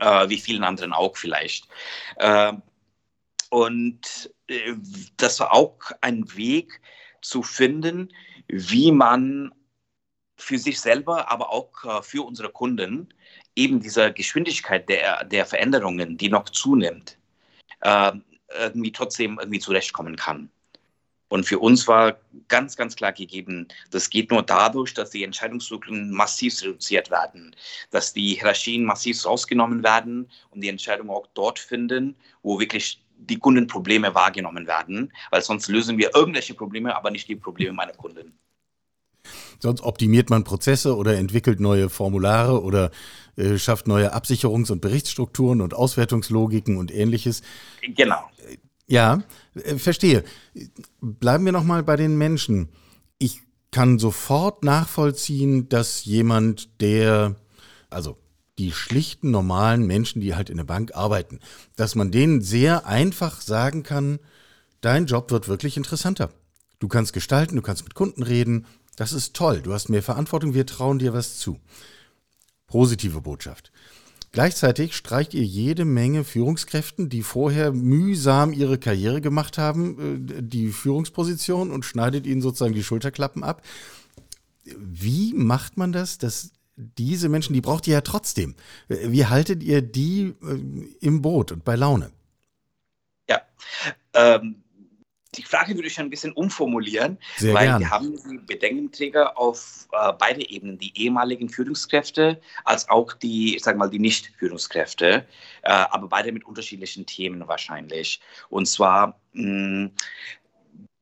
äh, 0.01 0.29
wie 0.29 0.39
vielen 0.39 0.65
anderen 0.65 0.93
auch 0.93 1.17
vielleicht. 1.17 1.69
Äh, 2.17 2.53
und 3.51 4.31
äh, 4.49 4.75
das 5.17 5.41
war 5.41 5.53
auch 5.53 5.79
ein 6.01 6.25
Weg 6.37 6.81
zu 7.21 7.43
finden, 7.43 8.13
wie 8.49 8.93
man 8.93 9.53
für 10.37 10.59
sich 10.59 10.81
selber, 10.81 11.31
aber 11.31 11.51
auch 11.51 11.85
äh, 11.85 12.03
für 12.03 12.23
unsere 12.23 12.51
Kunden 12.51 13.15
eben 13.57 13.81
dieser 13.81 14.11
Geschwindigkeit 14.11 14.89
der, 14.89 15.25
der 15.25 15.47
Veränderungen, 15.47 16.17
die 16.17 16.29
noch 16.29 16.49
zunimmt, 16.49 17.19
äh, 17.81 18.13
irgendwie 18.59 18.93
trotzdem 18.93 19.39
irgendwie 19.39 19.61
zurechtkommen 19.61 20.17
kann. 20.17 20.51
Und 21.29 21.45
für 21.45 21.59
uns 21.59 21.89
war 21.89 22.17
ganz, 22.49 22.77
ganz 22.77 22.95
klar 22.95 23.13
gegeben, 23.13 23.67
das 23.91 24.09
geht 24.11 24.31
nur 24.31 24.43
dadurch, 24.43 24.95
dass 24.95 25.11
die 25.11 25.25
Entscheidungszyklen 25.25 26.11
massiv 26.11 26.63
reduziert 26.63 27.11
werden, 27.11 27.57
dass 27.91 28.13
die 28.13 28.35
Hierarchien 28.35 28.85
massiv 28.85 29.25
rausgenommen 29.25 29.83
werden 29.83 30.31
und 30.51 30.61
die 30.61 30.69
Entscheidungen 30.69 31.11
auch 31.11 31.27
dort 31.35 31.59
finden, 31.59 32.15
wo 32.43 32.61
wirklich 32.61 33.03
die 33.17 33.39
Kundenprobleme 33.39 34.15
wahrgenommen 34.15 34.67
werden, 34.67 35.13
weil 35.31 35.43
sonst 35.43 35.69
lösen 35.69 35.99
wir 35.99 36.15
irgendwelche 36.15 36.55
Probleme, 36.55 36.95
aber 36.95 37.11
nicht 37.11 37.27
die 37.27 37.37
Probleme 37.37 37.73
meiner 37.73 37.95
Kunden. 37.95 38.39
Sonst 39.65 39.81
optimiert 39.81 40.29
man 40.29 40.45
Prozesse 40.45 40.95
oder 40.95 41.17
entwickelt 41.17 41.59
neue 41.59 41.89
Formulare 41.89 42.63
oder 42.63 42.91
äh, 43.37 43.57
schafft 43.57 43.89
neue 43.89 44.15
Absicherungs- 44.15 44.71
und 44.71 44.83
Berichtsstrukturen 44.83 45.63
und 45.63 45.73
Auswertungslogiken 45.73 46.77
und 46.77 46.95
ähnliches. 46.95 47.41
Genau. 47.97 48.29
Ja, 48.87 49.23
äh, 49.55 49.77
verstehe. 49.77 50.23
Bleiben 51.01 51.47
wir 51.47 51.53
nochmal 51.53 51.83
bei 51.83 51.97
den 51.97 52.19
Menschen. 52.19 52.69
Ich 53.17 53.41
kann 53.71 53.99
sofort 53.99 54.65
nachvollziehen, 54.65 55.71
dass 55.71 56.05
jemand, 56.05 56.83
der, 56.83 57.37
also 57.89 58.19
die 58.59 58.71
schlichten, 58.71 59.31
normalen 59.31 59.87
Menschen, 59.87 60.21
die 60.21 60.35
halt 60.35 60.51
in 60.51 60.59
der 60.59 60.65
Bank 60.65 60.95
arbeiten, 60.95 61.41
dass 61.75 61.95
man 61.95 62.11
denen 62.11 62.43
sehr 62.43 62.87
einfach 62.87 63.41
sagen 63.41 63.83
kann, 63.83 64.19
dein 64.83 65.07
Job 65.07 65.31
wird 65.31 65.49
wirklich 65.49 65.79
interessanter. 65.79 66.29
Du 66.81 66.89
kannst 66.89 67.15
gestalten, 67.15 67.57
du 67.57 67.63
kannst 67.63 67.85
mit 67.85 67.95
Kunden 67.95 68.23
reden, 68.23 68.67
das 68.97 69.13
ist 69.13 69.35
toll, 69.35 69.61
du 69.61 69.73
hast 69.73 69.89
mehr 69.89 70.03
Verantwortung, 70.03 70.55
wir 70.55 70.67
trauen 70.67 70.99
dir 70.99 71.13
was 71.13 71.39
zu. 71.39 71.59
Positive 72.67 73.21
Botschaft. 73.21 73.71
Gleichzeitig 74.33 74.97
streicht 74.97 75.33
ihr 75.33 75.45
jede 75.45 75.85
Menge 75.85 76.25
Führungskräften, 76.25 77.09
die 77.09 77.23
vorher 77.23 77.73
mühsam 77.73 78.53
ihre 78.53 78.79
Karriere 78.79 79.21
gemacht 79.21 79.59
haben, 79.59 80.29
äh, 80.29 80.43
die 80.43 80.73
Führungsposition 80.73 81.71
und 81.71 81.85
schneidet 81.85 82.27
ihnen 82.27 82.41
sozusagen 82.41 82.75
die 82.75 82.83
Schulterklappen 82.83 83.45
ab. 83.45 83.63
Wie 84.65 85.35
macht 85.35 85.77
man 85.77 85.93
das, 85.93 86.19
dass 86.19 86.51
diese 86.77 87.29
Menschen, 87.29 87.55
die 87.55 87.61
braucht 87.61 87.87
ihr 87.87 87.95
ja 87.95 88.01
trotzdem. 88.01 88.57
Wie 88.89 89.27
haltet 89.27 89.63
ihr 89.63 89.83
die 89.83 90.35
äh, 90.43 90.97
im 91.01 91.23
Boot 91.23 91.53
und 91.53 91.65
bei 91.65 91.77
Laune? 91.77 92.11
Ja, 93.29 93.41
ähm, 94.15 94.64
die 95.37 95.43
Frage 95.43 95.75
würde 95.75 95.89
ich 95.89 95.99
ein 95.99 96.11
bisschen 96.11 96.33
umformulieren, 96.33 97.19
Sehr 97.37 97.55
weil 97.55 97.67
gern. 97.67 97.81
wir 97.81 97.91
haben 97.91 98.19
die 98.31 98.39
Bedenkenträger 98.39 99.39
auf 99.39 99.89
äh, 99.93 100.13
beide 100.19 100.49
Ebenen, 100.49 100.79
die 100.79 100.93
ehemaligen 100.99 101.49
Führungskräfte 101.49 102.41
als 102.65 102.89
auch 102.89 103.13
die, 103.13 103.57
ich 103.57 103.63
sag 103.63 103.77
mal, 103.77 103.91
die 103.91 103.99
Nicht-Führungskräfte, 103.99 105.27
äh, 105.63 105.71
aber 105.71 106.09
beide 106.09 106.33
mit 106.33 106.45
unterschiedlichen 106.45 107.07
Themen 107.07 107.47
wahrscheinlich. 107.47 108.21
Und 108.49 108.67
zwar 108.67 109.21
mh, 109.33 109.91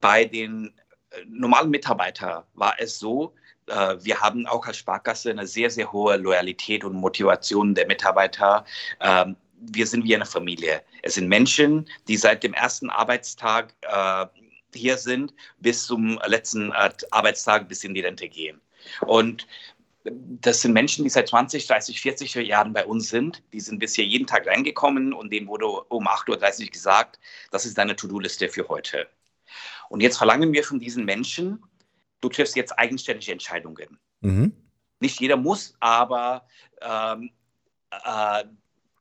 bei 0.00 0.24
den 0.24 0.72
äh, 1.10 1.24
normalen 1.28 1.70
Mitarbeitern 1.70 2.44
war 2.54 2.74
es 2.78 2.98
so, 2.98 3.34
äh, 3.66 3.96
wir 4.00 4.20
haben 4.20 4.46
auch 4.46 4.66
als 4.66 4.78
Sparkasse 4.78 5.30
eine 5.30 5.46
sehr, 5.46 5.70
sehr 5.70 5.92
hohe 5.92 6.16
Loyalität 6.16 6.84
und 6.84 6.94
Motivation 6.94 7.74
der 7.74 7.86
Mitarbeiter. 7.86 8.64
Wir 9.70 9.86
sind 9.86 10.04
wie 10.04 10.14
eine 10.14 10.26
Familie. 10.26 10.82
Es 11.02 11.14
sind 11.14 11.28
Menschen, 11.28 11.88
die 12.08 12.16
seit 12.16 12.42
dem 12.42 12.54
ersten 12.54 12.90
Arbeitstag 12.90 13.74
äh, 13.82 14.26
hier 14.74 14.98
sind, 14.98 15.34
bis 15.58 15.86
zum 15.86 16.20
letzten 16.26 16.72
äh, 16.72 16.90
Arbeitstag, 17.10 17.68
bis 17.68 17.84
in 17.84 17.94
die 17.94 18.00
Rente 18.00 18.28
gehen. 18.28 18.60
Und 19.06 19.46
das 20.04 20.60
sind 20.60 20.72
Menschen, 20.72 21.04
die 21.04 21.10
seit 21.10 21.28
20, 21.28 21.66
30, 21.66 22.00
40 22.00 22.34
Jahren 22.34 22.72
bei 22.72 22.84
uns 22.84 23.08
sind. 23.08 23.42
Die 23.52 23.60
sind 23.60 23.78
bisher 23.78 24.04
jeden 24.04 24.26
Tag 24.26 24.46
reingekommen 24.46 25.12
und 25.12 25.32
denen 25.32 25.46
wurde 25.46 25.66
um 25.66 26.08
8.30 26.08 26.64
Uhr 26.64 26.70
gesagt, 26.70 27.20
das 27.50 27.64
ist 27.64 27.78
deine 27.78 27.94
To-Do-Liste 27.94 28.48
für 28.48 28.68
heute. 28.68 29.06
Und 29.88 30.00
jetzt 30.00 30.18
verlangen 30.18 30.52
wir 30.52 30.64
von 30.64 30.80
diesen 30.80 31.04
Menschen, 31.04 31.62
du 32.20 32.28
triffst 32.28 32.56
jetzt 32.56 32.76
eigenständige 32.78 33.32
Entscheidungen. 33.32 33.98
Mhm. 34.20 34.52
Nicht 35.00 35.20
jeder 35.20 35.36
muss, 35.36 35.74
aber 35.80 36.46
ähm, 36.80 37.30
äh, 37.90 38.44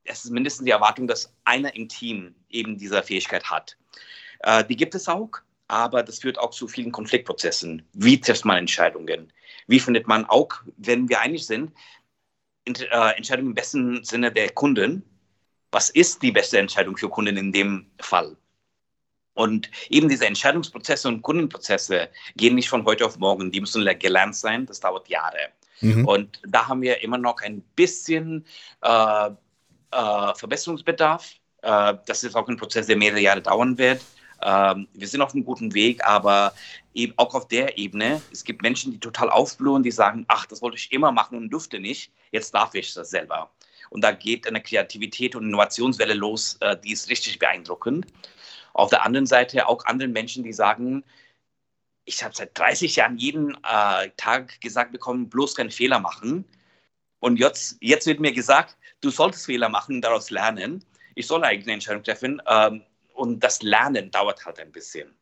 es 0.04 0.26
ist 0.26 0.32
mindestens 0.32 0.66
die 0.66 0.72
Erwartung, 0.72 1.08
dass 1.08 1.34
einer 1.46 1.76
im 1.76 1.88
Team 1.88 2.36
eben 2.50 2.78
diese 2.78 3.02
Fähigkeit 3.04 3.50
hat. 3.50 3.78
Äh, 4.40 4.64
die 4.66 4.76
gibt 4.76 4.96
es 4.96 5.08
auch, 5.08 5.32
aber 5.68 6.04
das 6.04 6.20
führt 6.20 6.40
auch 6.40 6.52
zu 6.52 6.68
vielen 6.68 6.92
Konfliktprozessen. 6.92 7.88
Wie 7.94 8.20
trifft 8.20 8.46
man 8.46 8.58
Entscheidungen? 8.58 9.32
Wie 9.68 9.80
findet 9.80 10.08
man 10.08 10.26
auch, 10.26 10.50
wenn 10.78 11.08
wir 11.08 11.22
einig 11.22 11.46
sind, 11.46 11.72
äh, 12.68 13.16
Entscheidungen 13.16 13.50
im 13.50 13.56
besten 13.56 14.04
Sinne 14.04 14.32
der 14.32 14.50
Kunden? 14.50 15.04
Was 15.72 15.90
ist 15.90 16.22
die 16.22 16.32
beste 16.32 16.60
Entscheidung 16.60 16.98
für 16.98 17.10
Kunden 17.10 17.38
in 17.38 17.52
dem 17.52 17.92
Fall? 18.00 18.36
Und 19.34 19.72
eben 19.90 20.10
diese 20.10 20.26
Entscheidungsprozesse 20.26 21.08
und 21.08 21.22
Kundenprozesse 21.22 22.10
gehen 22.36 22.56
nicht 22.56 22.68
von 22.68 22.84
heute 22.84 23.06
auf 23.06 23.18
morgen, 23.18 23.52
die 23.52 23.62
müssen 23.62 23.86
gelernt 23.98 24.36
sein, 24.36 24.66
das 24.66 24.82
dauert 24.82 25.08
Jahre. 25.08 25.50
Mhm. 25.80 26.06
Und 26.06 26.42
da 26.46 26.68
haben 26.68 26.82
wir 26.82 27.02
immer 27.02 27.18
noch 27.18 27.42
ein 27.42 27.62
bisschen 27.76 28.46
äh, 28.82 29.30
äh, 29.92 30.36
Verbesserungsbedarf. 30.36 31.34
Äh, 31.62 31.96
das 32.06 32.24
ist 32.24 32.36
auch 32.36 32.48
ein 32.48 32.58
Prozess, 32.58 32.88
der 32.88 32.98
mehrere 32.98 33.20
Jahre 33.20 33.42
dauern 33.42 33.78
wird. 33.78 34.02
Ähm, 34.44 34.88
wir 34.94 35.08
sind 35.08 35.22
auf 35.22 35.34
einem 35.34 35.46
guten 35.46 35.74
Weg, 35.74 36.04
aber 36.06 36.54
eben 36.94 37.14
auch 37.18 37.34
auf 37.36 37.48
der 37.48 37.78
Ebene, 37.78 38.22
es 38.32 38.44
gibt 38.44 38.62
Menschen, 38.62 38.92
die 38.92 39.00
total 39.00 39.30
aufblühen, 39.30 39.84
die 39.84 39.92
sagen, 39.92 40.26
ach, 40.28 40.46
das 40.48 40.62
wollte 40.62 40.78
ich 40.78 40.92
immer 40.92 41.12
machen 41.12 41.38
und 41.38 41.50
durfte 41.50 41.80
nicht, 41.80 42.12
jetzt 42.32 42.54
darf 42.54 42.74
ich 42.74 42.94
das 42.94 43.10
selber. 43.10 43.52
Und 43.92 44.04
da 44.04 44.12
geht 44.12 44.48
eine 44.48 44.62
Kreativität 44.62 45.36
und 45.36 45.46
Innovationswelle 45.46 46.14
los, 46.14 46.58
äh, 46.62 46.78
die 46.78 46.94
ist 46.94 47.10
richtig 47.10 47.38
beeindruckend. 47.40 48.08
Auf 48.74 48.90
der 48.90 49.06
anderen 49.06 49.26
Seite 49.26 49.68
auch 49.68 49.86
andere 49.86 50.08
Menschen, 50.08 50.44
die 50.44 50.54
sagen, 50.54 51.04
ich 52.06 52.24
habe 52.24 52.36
seit 52.36 52.58
30 52.58 52.96
Jahren 52.96 53.18
jeden 53.18 53.56
äh, 53.64 54.10
Tag 54.18 54.60
gesagt 54.62 54.92
bekommen, 54.92 55.30
bloß 55.30 55.56
keinen 55.56 55.72
Fehler 55.72 56.00
machen. 56.00 56.46
Und 57.20 57.38
jetzt, 57.38 57.78
jetzt 57.82 58.08
wird 58.08 58.20
mir 58.20 58.32
gesagt, 58.32 58.78
du 59.02 59.10
solltest 59.10 59.46
Fehler 59.46 59.70
machen, 59.70 60.02
daraus 60.02 60.30
lernen. 60.30 60.86
Ich 61.16 61.28
soll 61.28 61.40
eine 61.44 61.48
eigene 61.48 61.74
Entscheidung 61.74 62.04
treffen. 62.04 62.42
Ähm, 62.48 62.84
und 63.14 63.44
das 63.44 63.62
Lernen 63.62 64.10
dauert 64.12 64.46
halt 64.46 64.60
ein 64.60 64.72
bisschen. 64.72 65.14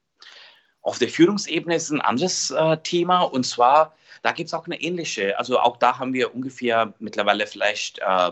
Auf 0.82 1.00
der 1.00 1.10
Führungsebene 1.10 1.76
ist 1.76 1.90
ein 1.90 2.02
anderes 2.02 2.52
äh, 2.52 2.78
Thema 2.78 3.22
und 3.22 3.46
zwar, 3.46 3.96
da 4.22 4.32
gibt 4.32 4.48
es 4.48 4.54
auch 4.54 4.66
eine 4.66 4.80
ähnliche, 4.82 5.38
also 5.38 5.60
auch 5.60 5.78
da 5.78 6.00
haben 6.00 6.14
wir 6.14 6.34
ungefähr 6.34 6.94
mittlerweile 7.00 7.46
vielleicht 7.48 8.00
äh, 8.00 8.32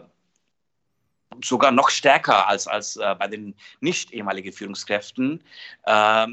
sogar 1.43 1.71
noch 1.71 1.89
stärker 1.89 2.47
als, 2.47 2.67
als 2.67 2.95
äh, 2.95 3.15
bei 3.19 3.27
den 3.27 3.55
nicht 3.81 4.11
ehemaligen 4.11 4.53
Führungskräften 4.53 5.43
äh, 5.83 6.27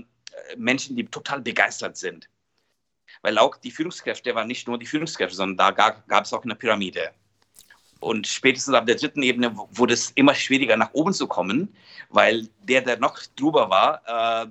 Menschen, 0.57 0.97
die 0.97 1.05
total 1.05 1.41
begeistert 1.41 1.97
sind. 1.97 2.29
Weil 3.23 3.39
auch 3.39 3.57
die 3.57 3.71
Führungskräfte 3.71 4.35
waren 4.35 4.49
nicht 4.49 4.69
nur 4.69 4.79
die 4.79 4.87
Führungskräfte, 4.87 5.37
sondern 5.37 5.57
da 5.57 5.71
gab 5.73 6.25
es 6.25 6.33
auch 6.33 6.45
eine 6.45 6.55
Pyramide. 6.55 7.11
Und 8.05 8.27
spätestens 8.27 8.75
ab 8.75 8.85
der 8.85 8.97
dritten 8.97 9.23
Ebene 9.23 9.57
wurde 9.57 9.95
es 9.95 10.11
immer 10.11 10.35
schwieriger, 10.35 10.77
nach 10.77 10.93
oben 10.93 11.15
zu 11.15 11.27
kommen, 11.27 11.75
weil 12.11 12.49
der, 12.63 12.83
der 12.83 12.99
noch 12.99 13.19
drüber 13.35 13.71
war, 13.71 14.45
äh, 14.45 14.51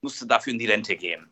musste 0.00 0.28
dafür 0.28 0.52
in 0.52 0.60
die 0.60 0.70
Rente 0.70 0.94
gehen. 0.94 1.28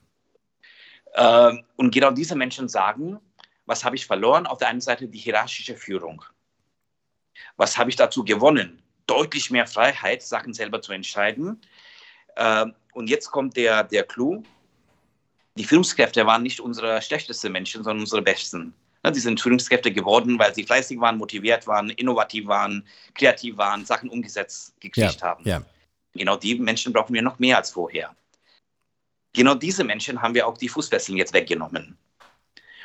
Äh, 1.12 1.52
und 1.76 1.95
genau 1.95 2.11
diese 2.11 2.35
Menschen 2.35 2.69
sagen, 2.69 3.21
was 3.64 3.85
habe 3.85 3.95
ich 3.95 4.07
verloren? 4.07 4.45
Auf 4.45 4.59
der 4.59 4.69
einen 4.69 4.81
Seite 4.81 5.07
die 5.07 5.21
hierarchische 5.21 5.76
Führung. 5.76 6.25
Was 7.57 7.78
habe 7.78 7.90
ich 7.90 7.97
dazu 7.97 8.25
gewonnen? 8.25 8.83
Deutlich 9.07 9.52
mehr 9.52 9.69
Freiheit, 9.69 10.23
Sachen 10.23 10.54
selber 10.54 10.83
zu 10.83 10.90
entscheiden. 10.90 11.61
Äh, 12.35 12.66
und 12.92 13.09
jetzt 13.09 13.31
kommt 13.31 13.57
der, 13.57 13.85
der 13.85 14.02
Clou. 14.02 14.42
Die 15.57 15.64
Führungskräfte 15.64 16.26
waren 16.26 16.42
nicht 16.42 16.59
unsere 16.59 17.00
schlechtesten 17.00 17.52
Menschen, 17.52 17.85
sondern 17.85 18.00
unsere 18.00 18.23
besten. 18.23 18.75
Die 19.05 19.19
sind 19.19 19.41
Führungskräfte 19.41 19.93
geworden, 19.93 20.39
weil 20.39 20.55
sie 20.55 20.63
fleißig 20.63 21.01
waren, 21.01 21.19
motiviert 21.19 21.67
waren, 21.67 21.91
innovativ 21.91 22.47
waren, 22.47 22.87
kreativ 23.15 23.57
waren, 23.57 23.85
Sachen 23.85 24.09
umgesetzt 24.09 24.75
gekriegt 24.81 25.21
ja, 25.21 25.27
haben. 25.27 25.45
Ja. 25.45 25.63
Genau 26.15 26.37
die 26.37 26.55
Menschen 26.55 26.93
brauchen 26.93 27.15
wir 27.15 27.23
noch 27.23 27.39
mehr 27.39 27.57
als 27.57 27.71
vorher. 27.71 28.15
Genau 29.33 29.55
diese 29.55 29.83
Menschen 29.83 30.21
haben 30.23 30.35
wir 30.35 30.47
auch 30.47 30.57
die 30.57 30.69
Fußfesseln 30.69 31.19
jetzt 31.19 31.33
weggenommen. 31.33 31.97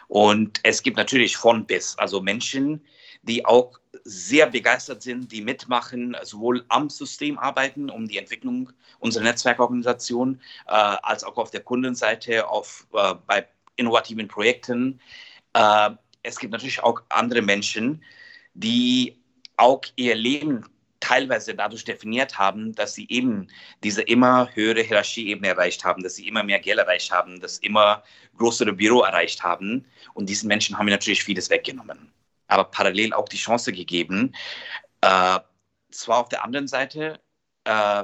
Und 0.08 0.60
es 0.64 0.82
gibt 0.82 0.98
natürlich 0.98 1.36
von 1.36 1.66
bis, 1.66 1.98
also 1.98 2.22
Menschen, 2.22 2.84
die 3.24 3.46
auch 3.46 3.78
sehr 4.06 4.48
begeistert 4.48 5.02
sind, 5.02 5.32
die 5.32 5.42
mitmachen, 5.42 6.16
sowohl 6.24 6.64
am 6.70 6.90
System 6.90 7.38
arbeiten, 7.38 7.90
um 7.90 8.08
die 8.08 8.18
Entwicklung 8.18 8.72
unserer 9.00 9.26
Netzwerkorganisation, 9.26 10.42
äh, 10.68 10.72
als 10.72 11.26
auch 11.26 11.36
auf 11.36 11.52
der 11.52 11.62
Kundenseite, 11.62 12.48
auf, 12.48 12.88
äh, 12.94 13.16
bei 13.26 13.46
innovativen 13.76 14.30
Projekten. 14.30 15.02
Äh, 15.54 15.92
es 16.28 16.38
gibt 16.38 16.52
natürlich 16.54 16.84
auch 16.84 17.02
andere 17.10 17.42
Menschen, 17.42 18.04
die 18.54 19.18
auch 19.58 19.82
ihr 19.96 20.16
Leben 20.16 20.66
teilweise 21.00 21.54
dadurch 21.56 21.86
definiert 21.86 22.38
haben, 22.38 22.74
dass 22.74 22.96
sie 22.96 23.08
eben 23.10 23.48
diese 23.84 24.02
immer 24.02 24.50
höhere 24.54 24.82
Hierarchieebene 24.82 25.50
erreicht 25.50 25.84
haben, 25.84 26.04
dass 26.04 26.16
sie 26.16 26.28
immer 26.28 26.44
mehr 26.44 26.60
Geld 26.60 26.80
erreicht 26.80 27.12
haben, 27.12 27.40
das 27.40 27.60
immer 27.60 28.04
größere 28.38 28.74
Büro 28.74 29.02
erreicht 29.02 29.44
haben. 29.44 29.86
Und 30.14 30.28
diesen 30.30 30.48
Menschen 30.48 30.78
haben 30.78 30.88
wir 30.88 30.94
natürlich 30.94 31.24
vieles 31.24 31.50
weggenommen 31.50 32.12
aber 32.48 32.66
parallel 32.66 33.14
auch 33.14 33.30
die 33.30 33.38
Chance 33.38 33.72
gegeben, 33.72 34.34
äh, 35.02 35.40
zwar 35.92 36.18
auf 36.20 36.30
der 36.30 36.44
anderen 36.44 36.68
Seite 36.68 37.20
äh, 37.66 38.04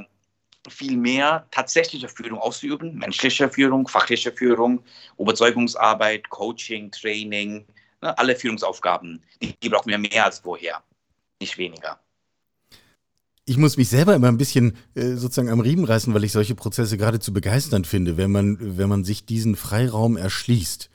viel 0.69 0.95
mehr 0.95 1.47
tatsächliche 1.51 2.07
Führung 2.07 2.39
auszuüben, 2.39 2.97
menschliche 2.97 3.49
Führung, 3.49 3.87
fachliche 3.87 4.31
Führung, 4.31 4.83
Überzeugungsarbeit, 5.17 6.29
Coaching, 6.29 6.91
Training, 6.91 7.65
ne, 8.03 8.17
alle 8.17 8.36
Führungsaufgaben, 8.36 9.24
die, 9.41 9.53
die 9.62 9.69
brauchen 9.69 9.89
wir 9.89 9.98
mehr 9.98 10.25
als 10.25 10.39
vorher, 10.39 10.83
nicht 11.41 11.57
weniger. 11.57 12.00
Ich 13.45 13.57
muss 13.57 13.75
mich 13.75 13.89
selber 13.89 14.15
immer 14.15 14.30
ein 14.30 14.38
bisschen 14.38 14.77
äh, 14.95 15.15
sozusagen 15.15 15.49
am 15.49 15.60
Riemen 15.60 15.84
reißen, 15.84 16.13
weil 16.13 16.23
ich 16.23 16.32
solche 16.32 16.56
Prozesse 16.56 16.97
geradezu 16.97 17.34
begeisternd 17.34 17.88
finde, 17.88 18.15
wenn 18.15 18.32
man, 18.32 18.77
wenn 18.77 18.88
man 18.88 19.04
sich 19.04 19.25
diesen 19.25 19.56
Freiraum 19.56 20.15
erschließt. 20.15 20.89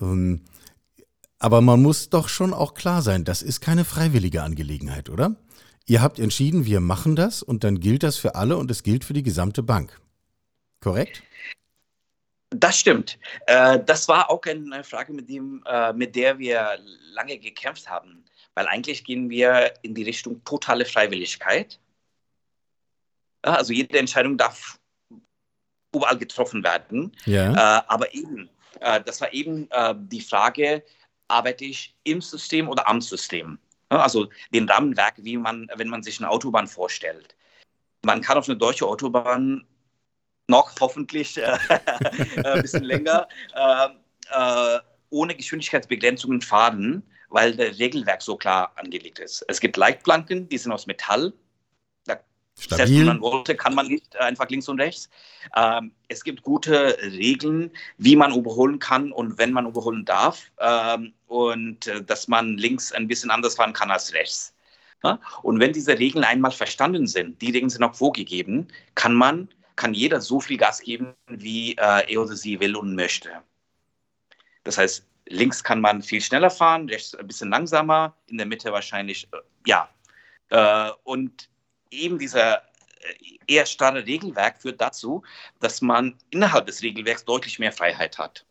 Ähm, 0.00 0.42
aber 1.40 1.60
man 1.60 1.82
muss 1.82 2.08
doch 2.10 2.28
schon 2.28 2.52
auch 2.52 2.74
klar 2.74 3.02
sein, 3.02 3.24
das 3.24 3.42
ist 3.42 3.60
keine 3.60 3.84
freiwillige 3.84 4.42
Angelegenheit, 4.42 5.08
oder? 5.08 5.36
Ihr 5.86 6.02
habt 6.02 6.18
entschieden, 6.18 6.66
wir 6.66 6.80
machen 6.80 7.16
das 7.16 7.42
und 7.42 7.64
dann 7.64 7.80
gilt 7.80 8.02
das 8.02 8.16
für 8.16 8.34
alle 8.34 8.58
und 8.58 8.70
es 8.70 8.82
gilt 8.82 9.04
für 9.04 9.14
die 9.14 9.22
gesamte 9.22 9.62
Bank. 9.62 10.00
Korrekt? 10.80 11.22
Das 12.50 12.78
stimmt. 12.78 13.18
Äh, 13.46 13.80
das 13.84 14.08
war 14.08 14.30
auch 14.30 14.42
eine 14.44 14.82
Frage, 14.84 15.12
mit, 15.12 15.28
dem, 15.28 15.62
äh, 15.66 15.92
mit 15.92 16.16
der 16.16 16.38
wir 16.38 16.78
lange 17.12 17.38
gekämpft 17.38 17.88
haben. 17.88 18.24
Weil 18.54 18.66
eigentlich 18.66 19.04
gehen 19.04 19.28
wir 19.30 19.74
in 19.82 19.94
die 19.94 20.02
Richtung 20.02 20.42
totale 20.44 20.84
Freiwilligkeit. 20.84 21.78
Also 23.42 23.72
jede 23.72 23.98
Entscheidung 23.98 24.36
darf 24.36 24.78
überall 25.94 26.18
getroffen 26.18 26.64
werden. 26.64 27.14
Ja. 27.24 27.52
Äh, 27.52 27.82
aber 27.86 28.12
eben, 28.14 28.50
das 28.80 29.20
war 29.20 29.32
eben 29.32 29.68
die 30.08 30.20
Frage, 30.20 30.84
arbeite 31.26 31.64
ich 31.64 31.96
im 32.04 32.20
System 32.20 32.68
oder 32.68 32.86
am 32.86 33.00
System. 33.00 33.58
Also 33.88 34.28
den 34.52 34.68
Rahmenwerk, 34.68 35.14
wie 35.18 35.36
man, 35.36 35.68
wenn 35.74 35.88
man 35.88 36.02
sich 36.02 36.20
eine 36.20 36.30
Autobahn 36.30 36.68
vorstellt. 36.68 37.34
Man 38.04 38.20
kann 38.20 38.38
auf 38.38 38.48
eine 38.48 38.56
deutsche 38.56 38.86
Autobahn 38.86 39.66
noch 40.48 40.74
hoffentlich 40.80 41.38
äh, 41.38 41.58
ein 42.44 42.62
bisschen 42.62 42.84
länger 42.84 43.28
äh, 43.54 43.88
äh, 44.32 44.80
ohne 45.10 45.34
Geschwindigkeitsbegrenzungen 45.34 46.40
fahren, 46.40 47.02
weil 47.30 47.54
das 47.54 47.78
Regelwerk 47.78 48.22
so 48.22 48.36
klar 48.36 48.72
angelegt 48.76 49.18
ist. 49.18 49.44
Es 49.48 49.60
gibt 49.60 49.76
Leitplanken, 49.76 50.48
die 50.48 50.58
sind 50.58 50.72
aus 50.72 50.86
Metall, 50.86 51.32
Stabil. 52.58 52.76
Selbst 52.76 52.98
wenn 52.98 53.06
man 53.06 53.20
wollte, 53.20 53.54
kann 53.54 53.74
man 53.74 53.86
nicht 53.86 54.16
einfach 54.16 54.48
links 54.48 54.68
und 54.68 54.80
rechts. 54.80 55.08
Ähm, 55.56 55.92
es 56.08 56.24
gibt 56.24 56.42
gute 56.42 56.98
Regeln, 57.02 57.70
wie 57.98 58.16
man 58.16 58.34
überholen 58.34 58.80
kann 58.80 59.12
und 59.12 59.38
wenn 59.38 59.52
man 59.52 59.66
überholen 59.66 60.04
darf. 60.04 60.50
Ähm, 60.58 61.14
und 61.28 61.86
äh, 61.86 62.02
dass 62.02 62.26
man 62.26 62.56
links 62.58 62.92
ein 62.92 63.06
bisschen 63.06 63.30
anders 63.30 63.54
fahren 63.54 63.72
kann 63.72 63.90
als 63.90 64.12
rechts. 64.12 64.54
Ja? 65.04 65.20
Und 65.42 65.60
wenn 65.60 65.72
diese 65.72 65.98
Regeln 65.98 66.24
einmal 66.24 66.50
verstanden 66.50 67.06
sind, 67.06 67.40
die 67.40 67.52
Regeln 67.52 67.70
sind 67.70 67.84
auch 67.84 67.94
vorgegeben, 67.94 68.66
kann 68.96 69.14
man, 69.14 69.48
kann 69.78 69.94
jeder 69.94 70.20
so 70.20 70.40
viel 70.40 70.58
Gas 70.58 70.80
geben, 70.80 71.14
wie 71.28 71.76
äh, 71.76 72.12
er 72.12 72.20
oder 72.20 72.34
sie 72.34 72.58
will 72.58 72.74
und 72.74 72.96
möchte. 72.96 73.30
Das 74.64 74.76
heißt, 74.76 75.06
links 75.28 75.62
kann 75.62 75.80
man 75.80 76.02
viel 76.02 76.20
schneller 76.20 76.50
fahren, 76.50 76.88
rechts 76.88 77.14
ein 77.14 77.26
bisschen 77.26 77.50
langsamer, 77.50 78.16
in 78.26 78.38
der 78.38 78.46
Mitte 78.46 78.72
wahrscheinlich, 78.72 79.28
äh, 79.32 79.36
ja. 79.66 79.88
Äh, 80.50 80.90
und 81.04 81.48
eben 81.90 82.18
dieser 82.18 82.58
äh, 82.58 83.38
eher 83.46 83.66
starre 83.66 84.04
Regelwerk 84.04 84.60
führt 84.60 84.80
dazu, 84.80 85.22
dass 85.60 85.80
man 85.80 86.18
innerhalb 86.30 86.66
des 86.66 86.82
Regelwerks 86.82 87.24
deutlich 87.24 87.60
mehr 87.60 87.72
Freiheit 87.72 88.18
hat. 88.18 88.44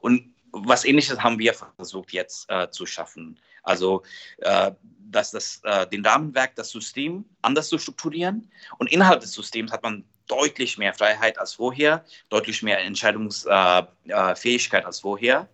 Und 0.00 0.34
was 0.50 0.84
ähnliches 0.84 1.22
haben 1.22 1.38
wir 1.38 1.54
versucht 1.54 2.12
jetzt 2.12 2.50
äh, 2.50 2.70
zu 2.70 2.86
schaffen. 2.86 3.38
Also 3.66 4.02
äh, 4.38 4.70
dass 5.10 5.30
das, 5.30 5.60
äh, 5.64 5.86
den 5.86 6.04
Rahmenwerk, 6.04 6.54
das 6.56 6.70
System 6.70 7.24
anders 7.42 7.68
zu 7.68 7.78
strukturieren. 7.78 8.50
Und 8.78 8.90
innerhalb 8.90 9.20
des 9.20 9.32
Systems 9.32 9.72
hat 9.72 9.82
man 9.82 10.04
deutlich 10.26 10.78
mehr 10.78 10.94
Freiheit 10.94 11.38
als 11.38 11.54
vorher, 11.54 12.04
deutlich 12.28 12.62
mehr 12.62 12.80
Entscheidungsfähigkeit 12.80 14.82
äh, 14.82 14.86
als 14.86 15.00
vorher. 15.00 15.48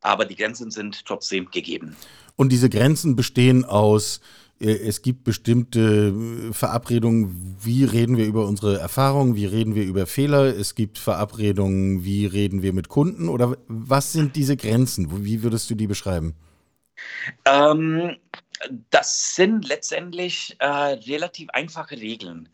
Aber 0.00 0.24
die 0.24 0.36
Grenzen 0.36 0.70
sind 0.70 1.04
trotzdem 1.04 1.50
gegeben. 1.50 1.96
Und 2.36 2.50
diese 2.50 2.70
Grenzen 2.70 3.16
bestehen 3.16 3.64
aus 3.64 4.20
äh, 4.60 4.70
es 4.70 5.02
gibt 5.02 5.24
bestimmte 5.24 5.80
äh, 5.80 6.52
Verabredungen, 6.52 7.56
wie 7.60 7.84
reden 7.84 8.16
wir 8.16 8.26
über 8.26 8.46
unsere 8.46 8.78
Erfahrungen, 8.78 9.34
wie 9.34 9.46
reden 9.46 9.74
wir 9.74 9.84
über 9.84 10.06
Fehler. 10.06 10.56
Es 10.56 10.74
gibt 10.74 10.98
Verabredungen, 10.98 12.04
wie 12.04 12.26
reden 12.26 12.62
wir 12.62 12.72
mit 12.72 12.88
Kunden 12.88 13.28
oder 13.28 13.56
was 13.68 14.12
sind 14.12 14.36
diese 14.36 14.56
Grenzen? 14.56 15.24
Wie 15.24 15.42
würdest 15.42 15.70
du 15.70 15.74
die 15.74 15.86
beschreiben? 15.86 16.34
Ähm, 17.44 18.16
das 18.90 19.34
sind 19.34 19.68
letztendlich 19.68 20.56
äh, 20.58 20.66
relativ 20.66 21.50
einfache 21.50 21.96
Regeln. 21.96 22.48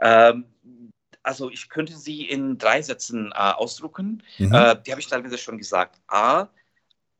Ähm, 0.00 0.46
also 1.22 1.50
ich 1.50 1.68
könnte 1.68 1.96
sie 1.96 2.22
in 2.22 2.56
drei 2.56 2.80
Sätzen 2.82 3.32
äh, 3.32 3.34
ausdrucken. 3.34 4.22
Mhm. 4.38 4.54
Äh, 4.54 4.76
die 4.82 4.92
habe 4.92 5.00
ich 5.00 5.08
teilweise 5.08 5.38
schon 5.38 5.58
gesagt. 5.58 6.00
A, 6.06 6.48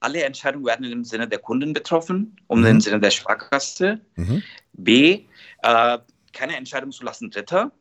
alle 0.01 0.23
Entscheidungen 0.23 0.65
werden 0.65 0.91
im 0.91 1.05
Sinne 1.05 1.27
der 1.27 1.41
Kunden 1.41 1.73
betroffen, 1.73 2.37
um 2.47 2.61
mhm. 2.61 2.67
im 2.67 2.81
Sinne 2.81 3.01
der 3.01 3.11
Sparkasse. 3.11 4.01
Mhm. 4.15 4.43
B, 4.73 5.27
äh, 5.63 5.99
keine 6.33 6.57
Entscheidung 6.57 6.93
zulassen 6.93 7.31
Dritter. 7.31 7.73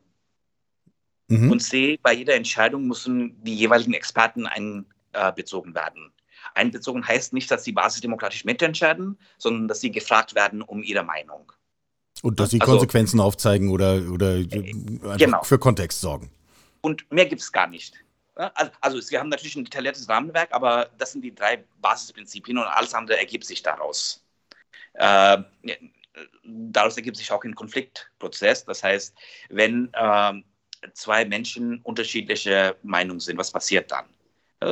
Mhm. 1.27 1.51
Und 1.51 1.59
C, 1.59 1.99
bei 2.01 2.13
jeder 2.13 2.35
Entscheidung 2.35 2.87
müssen 2.87 3.43
die 3.43 3.55
jeweiligen 3.55 3.93
Experten 3.93 4.47
einbezogen 4.47 5.71
äh, 5.71 5.75
werden. 5.75 6.11
Einbezogen 6.55 7.07
heißt 7.07 7.33
nicht, 7.33 7.51
dass 7.51 7.63
sie 7.63 7.71
basisdemokratisch 7.71 8.45
mitentscheiden, 8.45 9.17
sondern 9.37 9.67
dass 9.67 9.81
sie 9.81 9.91
gefragt 9.91 10.35
werden 10.35 10.61
um 10.61 10.83
ihre 10.83 11.03
Meinung. 11.03 11.51
Und 12.21 12.39
dass 12.39 12.49
sie 12.49 12.61
also, 12.61 12.73
Konsequenzen 12.73 13.19
aufzeigen 13.19 13.69
oder, 13.69 14.01
oder 14.11 14.37
äh, 14.37 14.47
genau. 15.17 15.43
für 15.43 15.59
Kontext 15.59 16.01
sorgen. 16.01 16.31
Und 16.81 17.09
mehr 17.11 17.25
gibt 17.25 17.41
es 17.41 17.51
gar 17.51 17.67
nicht. 17.67 17.95
Also, 18.35 18.71
also 18.81 19.11
wir 19.11 19.19
haben 19.19 19.29
natürlich 19.29 19.55
ein 19.55 19.63
detailliertes 19.63 20.09
Rahmenwerk, 20.09 20.49
aber 20.51 20.89
das 20.97 21.13
sind 21.13 21.21
die 21.21 21.33
drei 21.33 21.63
Basisprinzipien 21.81 22.57
und 22.57 22.65
alles 22.65 22.93
andere 22.93 23.17
ergibt 23.17 23.45
sich 23.45 23.61
daraus. 23.61 24.23
Äh, 24.93 25.37
daraus 26.43 26.97
ergibt 26.97 27.17
sich 27.17 27.31
auch 27.31 27.43
ein 27.43 27.55
Konfliktprozess. 27.55 28.65
Das 28.65 28.83
heißt, 28.83 29.15
wenn 29.49 29.89
äh, 29.93 30.33
zwei 30.93 31.25
Menschen 31.25 31.79
unterschiedliche 31.81 32.75
Meinungen 32.83 33.19
sind, 33.19 33.37
was 33.37 33.51
passiert 33.51 33.91
dann? 33.91 34.05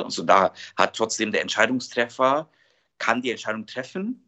Also 0.01 0.23
da 0.23 0.53
hat 0.75 0.95
trotzdem 0.95 1.31
der 1.31 1.41
Entscheidungstreffer, 1.41 2.49
kann 2.97 3.21
die 3.21 3.31
Entscheidung 3.31 3.65
treffen 3.65 4.23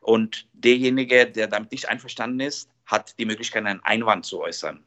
und 0.00 0.48
derjenige, 0.52 1.30
der 1.30 1.46
damit 1.46 1.72
nicht 1.72 1.88
einverstanden 1.88 2.40
ist, 2.40 2.70
hat 2.86 3.18
die 3.18 3.24
Möglichkeit, 3.24 3.64
einen 3.66 3.82
Einwand 3.84 4.26
zu 4.26 4.40
äußern. 4.40 4.84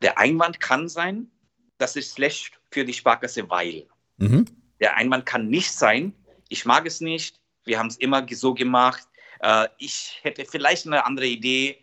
Der 0.00 0.18
Einwand 0.18 0.60
kann 0.60 0.88
sein, 0.88 1.30
das 1.78 1.96
ist 1.96 2.14
schlecht 2.14 2.58
für 2.70 2.84
die 2.84 2.92
Sparkasse, 2.92 3.48
weil. 3.48 3.86
Mhm. 4.16 4.46
Der 4.80 4.96
Einwand 4.96 5.26
kann 5.26 5.48
nicht 5.48 5.72
sein, 5.72 6.12
ich 6.48 6.64
mag 6.64 6.86
es 6.86 7.00
nicht, 7.00 7.40
wir 7.64 7.78
haben 7.78 7.86
es 7.86 7.96
immer 7.96 8.26
so 8.30 8.54
gemacht, 8.54 9.06
äh, 9.40 9.68
ich 9.78 10.18
hätte 10.22 10.44
vielleicht 10.44 10.86
eine 10.86 11.06
andere 11.06 11.26
Idee. 11.26 11.78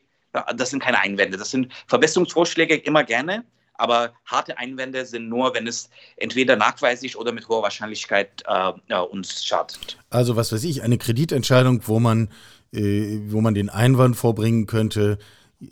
Das 0.55 0.69
sind 0.69 0.83
keine 0.83 0.99
Einwände, 0.99 1.37
das 1.37 1.49
sind 1.49 1.73
Verbesserungsvorschläge 1.87 2.75
immer 2.75 3.03
gerne, 3.03 3.45
aber 3.79 4.13
harte 4.25 4.57
Einwände 4.57 5.05
sind 5.05 5.29
nur, 5.29 5.53
wenn 5.53 5.65
es 5.65 5.89
entweder 6.17 6.55
nachweislich 6.55 7.17
oder 7.17 7.31
mit 7.31 7.47
hoher 7.47 7.63
Wahrscheinlichkeit 7.63 8.43
äh, 8.45 8.95
uns 8.95 9.43
schadet. 9.43 9.97
Also 10.09 10.35
was 10.35 10.51
weiß 10.51 10.63
ich, 10.65 10.83
eine 10.83 10.97
Kreditentscheidung, 10.97 11.81
wo 11.87 11.99
man, 11.99 12.29
äh, 12.73 13.19
wo 13.27 13.41
man 13.41 13.53
den 13.53 13.69
Einwand 13.69 14.17
vorbringen 14.17 14.67
könnte, 14.67 15.17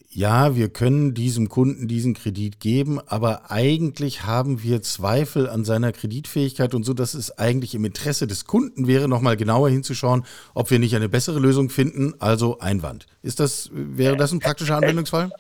ja, 0.09 0.55
wir 0.55 0.67
können 0.67 1.13
diesem 1.13 1.47
Kunden 1.47 1.87
diesen 1.87 2.13
Kredit 2.13 2.59
geben, 2.59 2.99
aber 3.05 3.51
eigentlich 3.51 4.23
haben 4.23 4.61
wir 4.61 4.81
Zweifel 4.81 5.49
an 5.49 5.63
seiner 5.63 5.93
Kreditfähigkeit 5.93 6.75
und 6.75 6.83
so, 6.83 6.93
dass 6.93 7.13
es 7.13 7.37
eigentlich 7.37 7.73
im 7.73 7.85
Interesse 7.85 8.27
des 8.27 8.45
Kunden 8.45 8.87
wäre, 8.87 9.07
nochmal 9.07 9.37
genauer 9.37 9.69
hinzuschauen, 9.69 10.25
ob 10.53 10.71
wir 10.71 10.79
nicht 10.79 10.95
eine 10.95 11.07
bessere 11.07 11.39
Lösung 11.39 11.69
finden, 11.69 12.15
also 12.19 12.59
Einwand. 12.59 13.05
Ist 13.21 13.39
das, 13.39 13.69
wäre 13.71 14.17
das 14.17 14.33
ein 14.33 14.39
praktischer 14.39 14.75
Anwendungsfall? 14.75 15.31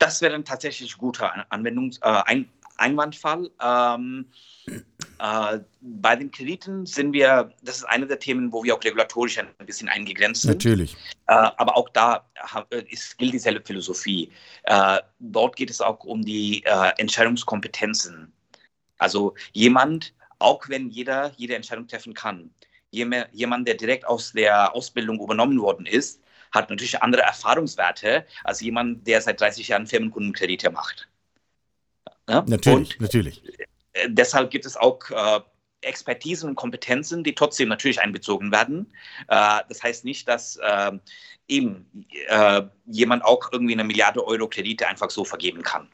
Das 0.00 0.20
wäre 0.22 0.34
ein 0.34 0.44
tatsächlich 0.44 0.96
guter 0.98 1.46
Anwendungs, 1.52 1.98
äh, 1.98 2.22
ein, 2.24 2.48
Einwandfall. 2.80 3.50
Ähm, 3.62 4.26
äh, 5.18 5.58
bei 5.80 6.16
den 6.16 6.30
Krediten 6.30 6.86
sind 6.86 7.12
wir, 7.12 7.52
das 7.62 7.78
ist 7.78 7.84
eine 7.84 8.06
der 8.06 8.18
Themen, 8.18 8.52
wo 8.52 8.64
wir 8.64 8.74
auch 8.74 8.82
regulatorisch 8.82 9.38
ein 9.38 9.48
bisschen 9.66 9.88
eingegrenzt 9.88 10.42
sind. 10.42 10.52
Natürlich. 10.52 10.96
Äh, 11.26 11.34
aber 11.34 11.76
auch 11.76 11.88
da 11.90 12.26
ist, 12.88 13.18
gilt 13.18 13.34
dieselbe 13.34 13.64
Philosophie. 13.64 14.30
Äh, 14.64 14.98
dort 15.18 15.56
geht 15.56 15.70
es 15.70 15.80
auch 15.80 16.02
um 16.04 16.22
die 16.22 16.64
äh, 16.64 16.92
Entscheidungskompetenzen. 16.96 18.32
Also 18.98 19.34
jemand, 19.52 20.14
auch 20.38 20.68
wenn 20.68 20.88
jeder 20.88 21.32
jede 21.36 21.54
Entscheidung 21.54 21.86
treffen 21.86 22.14
kann, 22.14 22.50
jemand, 22.90 23.68
der 23.68 23.74
direkt 23.74 24.06
aus 24.06 24.32
der 24.32 24.74
Ausbildung 24.74 25.20
übernommen 25.20 25.60
worden 25.60 25.86
ist, 25.86 26.20
hat 26.52 26.70
natürlich 26.70 27.02
andere 27.02 27.22
Erfahrungswerte 27.22 28.26
als 28.44 28.60
jemand, 28.60 29.06
der 29.06 29.20
seit 29.20 29.40
30 29.40 29.68
Jahren 29.68 29.86
Firmenkundenkredite 29.86 30.70
macht. 30.70 31.08
Ja? 32.28 32.44
Natürlich, 32.46 32.94
und 32.94 33.00
natürlich. 33.00 33.42
Äh, 33.92 34.08
deshalb 34.08 34.50
gibt 34.50 34.66
es 34.66 34.76
auch 34.76 34.98
äh, 35.10 35.40
Expertisen 35.82 36.48
und 36.48 36.56
Kompetenzen, 36.56 37.24
die 37.24 37.34
trotzdem 37.34 37.68
natürlich 37.68 38.00
einbezogen 38.00 38.52
werden. 38.52 38.92
Äh, 39.28 39.60
das 39.68 39.82
heißt 39.82 40.04
nicht, 40.04 40.28
dass 40.28 40.56
äh, 40.56 40.92
eben 41.48 42.06
jemand 42.86 43.24
auch 43.24 43.50
irgendwie 43.50 43.72
eine 43.72 43.82
Milliarde 43.82 44.24
Euro 44.24 44.48
Kredite 44.48 44.86
einfach 44.86 45.10
so 45.10 45.24
vergeben 45.24 45.62
kann. 45.62 45.88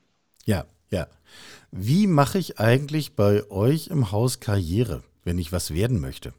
Ja, 0.45 0.67
ja. 0.91 1.07
Wie 1.71 2.07
mache 2.07 2.39
ich 2.39 2.61
eigentlich 2.61 3.17
bei 3.17 3.51
euch 3.51 3.89
im 3.89 4.13
Haus 4.13 4.39
Karriere, 4.39 5.03
wenn 5.25 5.39
ich 5.39 5.53
was 5.53 5.73
werden 5.73 6.01
möchte? 6.01 6.35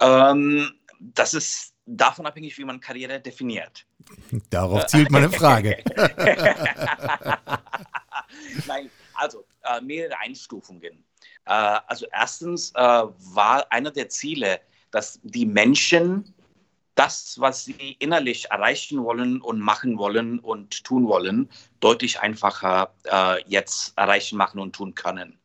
Ähm, 0.00 0.72
das 0.98 1.34
ist 1.34 1.75
davon 1.86 2.26
abhängig, 2.26 2.58
wie 2.58 2.64
man 2.64 2.80
Karriere 2.80 3.20
definiert. 3.20 3.86
Darauf 4.50 4.86
zielt 4.86 5.10
meine 5.10 5.30
Frage. 5.30 5.82
Nein, 8.66 8.90
also 9.14 9.44
äh, 9.62 9.80
mehrere 9.80 10.18
Einstufungen. 10.18 11.04
Äh, 11.46 11.78
also 11.86 12.06
erstens 12.12 12.72
äh, 12.72 12.78
war 12.78 13.70
einer 13.70 13.90
der 13.90 14.08
Ziele, 14.08 14.60
dass 14.90 15.20
die 15.22 15.46
Menschen 15.46 16.34
das, 16.96 17.38
was 17.38 17.64
sie 17.66 17.96
innerlich 17.98 18.50
erreichen 18.50 19.04
wollen 19.04 19.40
und 19.40 19.60
machen 19.60 19.98
wollen 19.98 20.38
und 20.38 20.82
tun 20.82 21.06
wollen, 21.06 21.50
deutlich 21.80 22.20
einfacher 22.20 22.94
äh, 23.04 23.42
jetzt 23.46 23.92
erreichen, 23.96 24.38
machen 24.38 24.58
und 24.60 24.74
tun 24.74 24.94
können. 24.94 25.38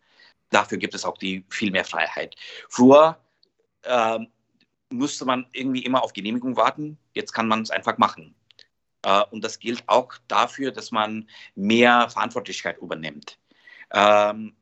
Dafür 0.50 0.78
gibt 0.78 0.96
es 0.96 1.06
auch 1.06 1.18
die 1.18 1.46
viel 1.50 1.72
mehr 1.72 1.86
Freiheit. 1.86 2.36
Früher 2.70 3.18
musste 4.92 5.26
man 5.26 5.48
irgendwie 5.54 5.84
immer 5.84 6.04
auf 6.04 6.14
Genehmigung 6.14 6.56
warten. 6.56 6.98
Jetzt 7.14 7.34
kann 7.34 7.48
man 7.48 7.62
es 7.62 7.72
einfach 7.72 7.98
machen. 7.98 8.36
Äh, 9.04 9.24
und 9.32 9.44
das 9.44 9.60
gilt 9.60 9.88
auch 9.88 10.14
dafür, 10.28 10.72
dass 10.72 10.92
man 10.92 11.28
mehr 11.56 12.10
Verantwortlichkeit 12.10 12.78
übernimmt. 12.80 13.40
Ähm, 13.92 14.56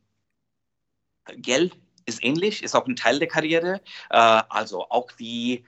Geld 1.38 1.78
ist 2.06 2.24
ähnlich, 2.24 2.64
ist 2.64 2.76
auch 2.76 2.88
ein 2.88 2.96
Teil 2.96 3.20
der 3.20 3.28
Karriere. 3.28 3.82
Äh, 4.10 4.18
also 4.50 4.90
auch 4.90 5.12
die 5.12 5.66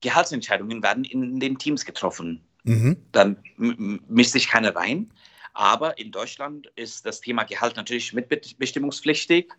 Gehaltsentscheidungen 0.00 0.82
werden 0.82 1.04
in 1.04 1.40
den 1.40 1.58
Teams 1.58 1.84
getroffen. 1.84 2.44
Mhm. 2.64 2.96
Dann 3.12 3.42
mischt 3.56 4.32
sich 4.32 4.48
keiner 4.48 4.74
rein. 4.74 5.12
Aber 5.52 5.98
in 5.98 6.12
Deutschland 6.12 6.68
ist 6.76 7.04
das 7.06 7.20
Thema 7.20 7.44
Gehalt 7.44 7.76
natürlich 7.76 8.12
mitbestimmungspflichtig. 8.12 9.52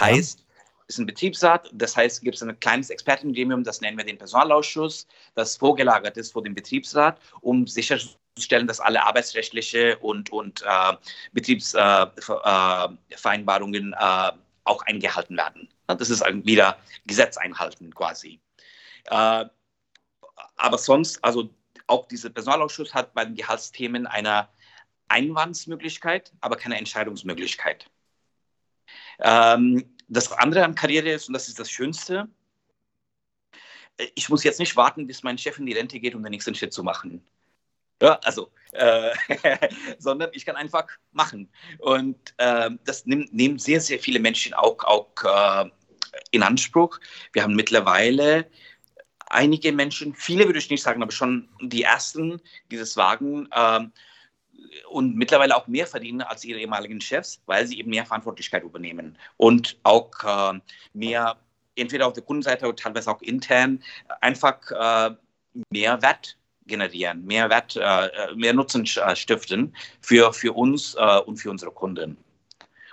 Heißt, 0.00 0.43
ist 0.86 0.98
ein 0.98 1.06
Betriebsrat, 1.06 1.70
das 1.72 1.96
heißt, 1.96 2.20
gibt 2.22 2.36
es 2.36 2.42
ein 2.42 2.60
kleines 2.60 2.90
Expertengremium, 2.90 3.64
das 3.64 3.80
nennen 3.80 3.96
wir 3.96 4.04
den 4.04 4.18
Personalausschuss, 4.18 5.06
das 5.34 5.56
vorgelagert 5.56 6.18
ist 6.18 6.32
vor 6.32 6.42
dem 6.42 6.54
Betriebsrat, 6.54 7.18
um 7.40 7.66
sicherzustellen, 7.66 8.66
dass 8.66 8.80
alle 8.80 9.02
arbeitsrechtliche 9.02 9.96
und, 9.98 10.30
und 10.30 10.62
äh, 10.62 10.92
Betriebsvereinbarungen 11.32 13.92
äh, 13.92 14.28
äh, 14.28 14.32
auch 14.64 14.82
eingehalten 14.82 15.36
werden. 15.36 15.68
Das 15.86 16.10
ist 16.10 16.24
wieder 16.44 16.78
Gesetz 17.06 17.36
einhalten 17.36 17.94
quasi. 17.94 18.40
Äh, 19.06 19.44
aber 20.56 20.78
sonst, 20.78 21.22
also 21.22 21.50
auch 21.86 22.08
dieser 22.08 22.30
Personalausschuss 22.30 22.94
hat 22.94 23.14
bei 23.14 23.24
den 23.24 23.34
Gehaltsthemen 23.34 24.06
eine 24.06 24.48
Einwandsmöglichkeit, 25.08 26.32
aber 26.40 26.56
keine 26.56 26.78
Entscheidungsmöglichkeit. 26.78 27.90
Ähm, 29.18 29.93
das 30.08 30.30
andere 30.32 30.64
an 30.64 30.74
Karriere 30.74 31.10
ist, 31.10 31.28
und 31.28 31.34
das 31.34 31.48
ist 31.48 31.58
das 31.58 31.70
Schönste, 31.70 32.28
äh, 33.96 34.06
ich 34.14 34.28
muss 34.28 34.44
jetzt 34.44 34.60
nicht 34.60 34.76
warten, 34.76 35.06
bis 35.06 35.22
mein 35.22 35.38
Chef 35.38 35.58
in 35.58 35.66
die 35.66 35.72
Rente 35.72 36.00
geht, 36.00 36.14
um 36.14 36.22
den 36.22 36.30
nächsten 36.30 36.54
Schritt 36.54 36.72
zu 36.72 36.82
machen. 36.82 37.24
Ja, 38.02 38.18
also, 38.24 38.50
äh, 38.72 39.12
sondern 39.98 40.30
ich 40.32 40.44
kann 40.44 40.56
einfach 40.56 40.86
machen. 41.12 41.48
Und 41.78 42.34
äh, 42.38 42.70
das 42.84 43.06
nimmt, 43.06 43.32
nehmen 43.32 43.58
sehr, 43.58 43.80
sehr 43.80 43.98
viele 43.98 44.20
Menschen 44.20 44.52
auch, 44.54 44.82
auch 44.84 45.12
äh, 45.24 45.70
in 46.30 46.42
Anspruch. 46.42 46.98
Wir 47.32 47.42
haben 47.42 47.54
mittlerweile 47.54 48.50
einige 49.26 49.72
Menschen, 49.72 50.14
viele 50.14 50.46
würde 50.46 50.58
ich 50.58 50.70
nicht 50.70 50.82
sagen, 50.82 51.02
aber 51.02 51.12
schon 51.12 51.48
die 51.60 51.82
ersten, 51.82 52.40
die 52.70 52.76
das 52.76 52.96
wagen, 52.96 53.48
ähm, 53.54 53.92
und 54.90 55.16
mittlerweile 55.16 55.56
auch 55.56 55.66
mehr 55.66 55.86
verdienen 55.86 56.22
als 56.22 56.44
ihre 56.44 56.60
ehemaligen 56.60 57.00
Chefs, 57.00 57.40
weil 57.46 57.66
sie 57.66 57.78
eben 57.78 57.90
mehr 57.90 58.06
Verantwortlichkeit 58.06 58.62
übernehmen 58.62 59.18
und 59.36 59.76
auch 59.82 60.10
äh, 60.24 60.58
mehr, 60.92 61.36
entweder 61.76 62.06
auf 62.06 62.12
der 62.12 62.22
Kundenseite 62.22 62.66
oder 62.66 62.76
teilweise 62.76 63.10
auch 63.10 63.22
intern, 63.22 63.82
einfach 64.20 64.58
äh, 64.70 65.14
mehr 65.70 66.00
Wert 66.02 66.36
generieren, 66.66 67.24
mehr 67.24 67.50
Wert, 67.50 67.76
äh, 67.76 68.34
mehr 68.34 68.54
Nutzen 68.54 68.84
äh, 68.84 69.16
stiften 69.16 69.74
für, 70.00 70.32
für 70.32 70.52
uns 70.52 70.94
äh, 70.94 71.18
und 71.20 71.36
für 71.36 71.50
unsere 71.50 71.70
Kunden. 71.70 72.16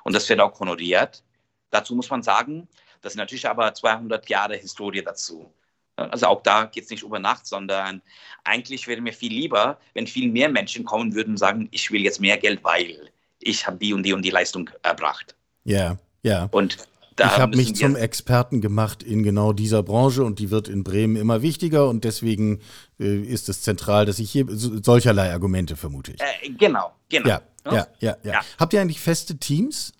Und 0.04 0.14
das 0.14 0.28
wird 0.30 0.40
auch 0.40 0.60
honoriert. 0.60 1.24
Dazu 1.70 1.96
muss 1.96 2.10
man 2.10 2.24
sagen, 2.24 2.68
das 3.02 3.14
ist 3.14 3.18
natürlich 3.18 3.48
aber 3.48 3.74
200 3.74 4.28
Jahre 4.30 4.56
Historie 4.56 5.04
dazu. 5.04 5.52
Also 5.96 6.28
auch 6.28 6.42
da 6.44 6.66
geht 6.66 6.86
es 6.86 6.90
nicht 6.90 7.04
über 7.04 7.20
Nacht, 7.20 7.46
sondern 7.46 8.02
eigentlich 8.44 8.88
wäre 8.88 9.02
mir 9.02 9.14
viel 9.14 9.32
lieber, 9.32 9.78
wenn 9.94 10.08
viel 10.08 10.32
mehr 10.32 10.50
Menschen 10.50 10.86
kommen 10.86 11.14
würden 11.14 11.32
und 11.32 11.38
sagen, 11.38 11.68
ich 11.72 11.92
will 11.92 12.02
jetzt 12.02 12.20
mehr 12.20 12.38
Geld, 12.38 12.64
weil 12.64 13.10
ich 13.40 13.68
habe 13.68 13.78
die 13.78 13.94
und 13.94 14.04
die 14.04 14.14
und 14.14 14.24
die 14.24 14.30
Leistung 14.30 14.70
erbracht. 14.84 15.36
Ja, 15.64 15.98
ja. 16.24 16.48
Und 16.52 16.78
ich 17.20 17.38
habe 17.38 17.58
mich 17.58 17.76
zum 17.76 17.96
Experten 17.96 18.62
gemacht 18.62 19.04
in 19.04 19.24
genau 19.24 19.54
dieser 19.54 19.84
Branche 19.84 20.24
und 20.24 20.40
die 20.40 20.50
wird 20.50 20.68
in 20.68 20.84
Bremen 20.84 21.16
immer 21.16 21.42
wichtiger 21.42 21.88
und 21.88 22.04
deswegen 22.04 22.62
äh, 23.00 23.22
ist 23.22 23.50
es 23.50 23.62
zentral, 23.62 24.06
dass 24.06 24.18
ich 24.20 24.32
hier 24.32 24.46
solcherlei 24.48 25.32
Argumente 25.32 25.76
vermute 25.76 26.14
ich. 26.14 26.22
Äh, 26.22 26.50
genau, 26.52 26.94
genau. 27.10 27.28
Ja, 27.28 27.42
ja, 27.66 27.72
ja, 27.74 27.88
ja, 28.00 28.18
ja. 28.24 28.42
Habt 28.58 28.74
ihr 28.74 28.82
eigentlich 28.82 29.02
feste 29.02 29.38
Teams? 29.38 29.94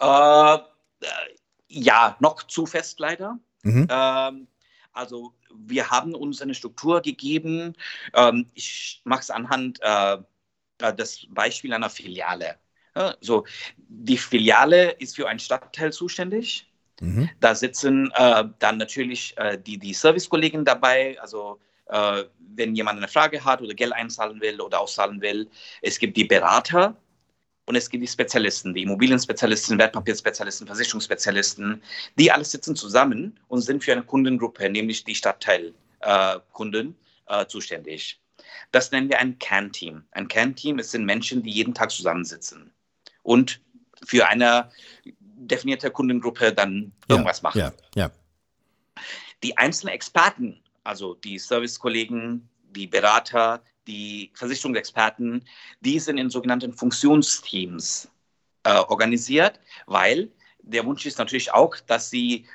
Äh, 0.00 0.54
äh 0.54 0.58
ja, 1.70 2.16
noch 2.20 2.44
zu 2.44 2.64
fest 2.64 2.98
leider. 2.98 3.38
Mhm. 3.62 3.86
Ähm, 3.90 4.46
also 4.98 5.32
wir 5.54 5.90
haben 5.90 6.14
uns 6.14 6.42
eine 6.42 6.54
Struktur 6.54 7.00
gegeben. 7.00 7.74
Ähm, 8.14 8.46
ich 8.54 9.00
mache 9.04 9.20
es 9.20 9.30
anhand 9.30 9.78
äh, 9.80 10.18
äh 10.80 10.94
des 10.94 11.26
Beispiels 11.30 11.74
einer 11.74 11.90
Filiale. 11.90 12.56
Ja, 12.96 13.14
so, 13.20 13.44
die 13.76 14.18
Filiale 14.18 14.90
ist 14.90 15.16
für 15.16 15.28
einen 15.28 15.38
Stadtteil 15.38 15.92
zuständig. 15.92 16.70
Mhm. 17.00 17.30
Da 17.40 17.54
sitzen 17.54 18.10
äh, 18.14 18.44
dann 18.58 18.78
natürlich 18.78 19.36
äh, 19.36 19.56
die, 19.56 19.78
die 19.78 19.94
Servicekollegen 19.94 20.64
dabei, 20.64 21.16
also 21.20 21.60
äh, 21.86 22.24
wenn 22.38 22.74
jemand 22.74 22.98
eine 22.98 23.08
Frage 23.08 23.44
hat 23.44 23.62
oder 23.62 23.74
Geld 23.74 23.92
einzahlen 23.92 24.40
will 24.40 24.60
oder 24.60 24.80
auszahlen 24.80 25.20
will. 25.20 25.48
Es 25.80 25.98
gibt 25.98 26.16
die 26.16 26.24
Berater 26.24 26.96
und 27.68 27.76
es 27.76 27.90
gibt 27.90 28.02
die 28.02 28.08
Spezialisten, 28.08 28.72
die 28.72 28.82
Immobilienspezialisten, 28.82 29.78
Wertpapierspezialisten, 29.78 30.66
Versicherungsspezialisten. 30.66 31.82
Die 32.18 32.32
alle 32.32 32.44
sitzen 32.44 32.74
zusammen 32.74 33.38
und 33.48 33.60
sind 33.60 33.84
für 33.84 33.92
eine 33.92 34.02
Kundengruppe, 34.02 34.70
nämlich 34.70 35.04
die 35.04 35.14
Stadtteilkunden, 35.14 36.96
äh, 37.26 37.42
äh, 37.42 37.46
zuständig. 37.46 38.20
Das 38.72 38.90
nennen 38.90 39.10
wir 39.10 39.18
ein 39.18 39.38
Kernteam. 39.38 40.04
Ein 40.12 40.28
Kernteam 40.28 40.80
sind 40.80 41.04
Menschen, 41.04 41.42
die 41.42 41.50
jeden 41.50 41.74
Tag 41.74 41.90
zusammensitzen 41.90 42.72
und 43.22 43.60
für 44.06 44.26
eine 44.26 44.70
definierte 45.20 45.90
Kundengruppe 45.90 46.54
dann 46.54 46.92
irgendwas 47.06 47.38
ja, 47.38 47.42
machen. 47.42 47.58
Ja, 47.58 47.72
ja. 47.94 48.10
Die 49.42 49.58
einzelnen 49.58 49.92
Experten, 49.92 50.62
also 50.84 51.14
die 51.16 51.38
Servicekollegen, 51.38 52.48
die 52.70 52.86
Berater, 52.86 53.62
die 53.86 54.30
Versicherungsexperten, 54.34 55.44
die 55.80 55.98
sind 55.98 56.18
in 56.18 56.30
sogenannten 56.30 56.72
Funktionsteams 56.72 58.10
äh, 58.64 58.74
organisiert, 58.74 59.60
weil 59.86 60.30
der 60.60 60.84
Wunsch 60.84 61.06
ist 61.06 61.18
natürlich 61.18 61.52
auch, 61.52 61.74
dass 61.86 62.10
sie 62.10 62.46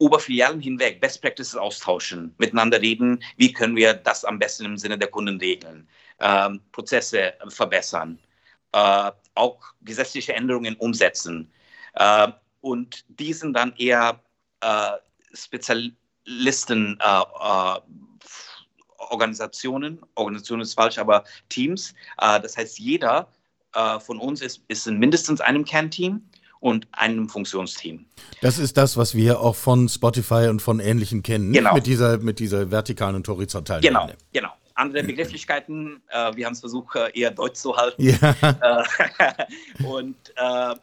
über 0.00 0.18
Filialen 0.18 0.60
hinweg 0.60 1.00
Best 1.00 1.22
Practices 1.22 1.54
austauschen, 1.54 2.34
miteinander 2.38 2.80
reden, 2.80 3.22
wie 3.36 3.52
können 3.52 3.76
wir 3.76 3.94
das 3.94 4.24
am 4.24 4.38
besten 4.38 4.64
im 4.64 4.76
Sinne 4.76 4.98
der 4.98 5.08
Kunden 5.08 5.38
regeln, 5.38 5.88
ähm, 6.18 6.60
Prozesse 6.72 7.34
verbessern, 7.48 8.18
äh, 8.72 9.12
auch 9.34 9.60
gesetzliche 9.82 10.34
Änderungen 10.34 10.74
umsetzen. 10.76 11.52
Äh, 11.94 12.32
und 12.60 13.04
die 13.08 13.32
sind 13.32 13.54
dann 13.54 13.74
eher 13.76 14.20
äh, 14.60 14.92
Spezialisten, 15.34 16.98
äh, 17.00 17.20
äh, 17.20 17.80
Organisationen, 19.12 20.00
Organisation 20.14 20.60
ist 20.60 20.74
falsch, 20.74 20.98
aber 20.98 21.24
Teams. 21.48 21.94
Äh, 22.20 22.40
das 22.40 22.56
heißt, 22.56 22.78
jeder 22.78 23.28
von 24.00 24.18
uns 24.18 24.42
ist, 24.42 24.60
ist 24.68 24.86
in 24.86 24.98
mindestens 24.98 25.40
einem 25.40 25.64
Kernteam 25.64 26.20
und 26.62 26.86
einem 26.92 27.28
Funktionsteam. 27.28 28.06
Das 28.40 28.58
ist 28.58 28.76
das, 28.76 28.96
was 28.96 29.16
wir 29.16 29.40
auch 29.40 29.56
von 29.56 29.88
Spotify 29.88 30.46
und 30.48 30.62
von 30.62 30.78
Ähnlichen 30.78 31.24
kennen, 31.24 31.52
genau. 31.52 31.74
mit, 31.74 31.86
dieser, 31.86 32.18
mit 32.18 32.38
dieser 32.38 32.70
vertikalen 32.70 33.16
und 33.16 33.26
horizontalen 33.26 33.82
Genau, 33.82 34.08
genau. 34.32 34.50
Andere 34.74 35.02
Begrifflichkeiten, 35.04 36.02
äh, 36.08 36.36
wir 36.36 36.46
haben 36.46 36.52
es 36.52 36.60
versucht, 36.60 36.94
eher 37.14 37.32
deutsch 37.32 37.56
zu 37.56 37.76
halten. 37.76 38.00
Ja. 38.00 38.84
und 39.84 40.16
äh, 40.36 40.74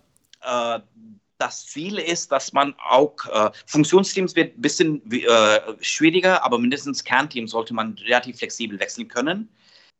äh, 0.42 0.80
das 1.40 1.66
Ziel 1.66 1.98
ist, 1.98 2.32
dass 2.32 2.54
man 2.54 2.76
auch 2.78 3.14
äh, 3.32 3.50
Funktionsteams 3.66 4.36
wird 4.36 4.58
ein 4.58 4.62
bisschen 4.62 5.12
äh, 5.12 5.60
schwieriger, 5.82 6.44
aber 6.44 6.60
mindestens 6.60 7.04
Kernteams 7.04 7.52
sollte 7.52 7.74
man 7.74 7.98
relativ 8.06 8.38
flexibel 8.38 8.80
wechseln 8.80 9.08
können. 9.08 9.50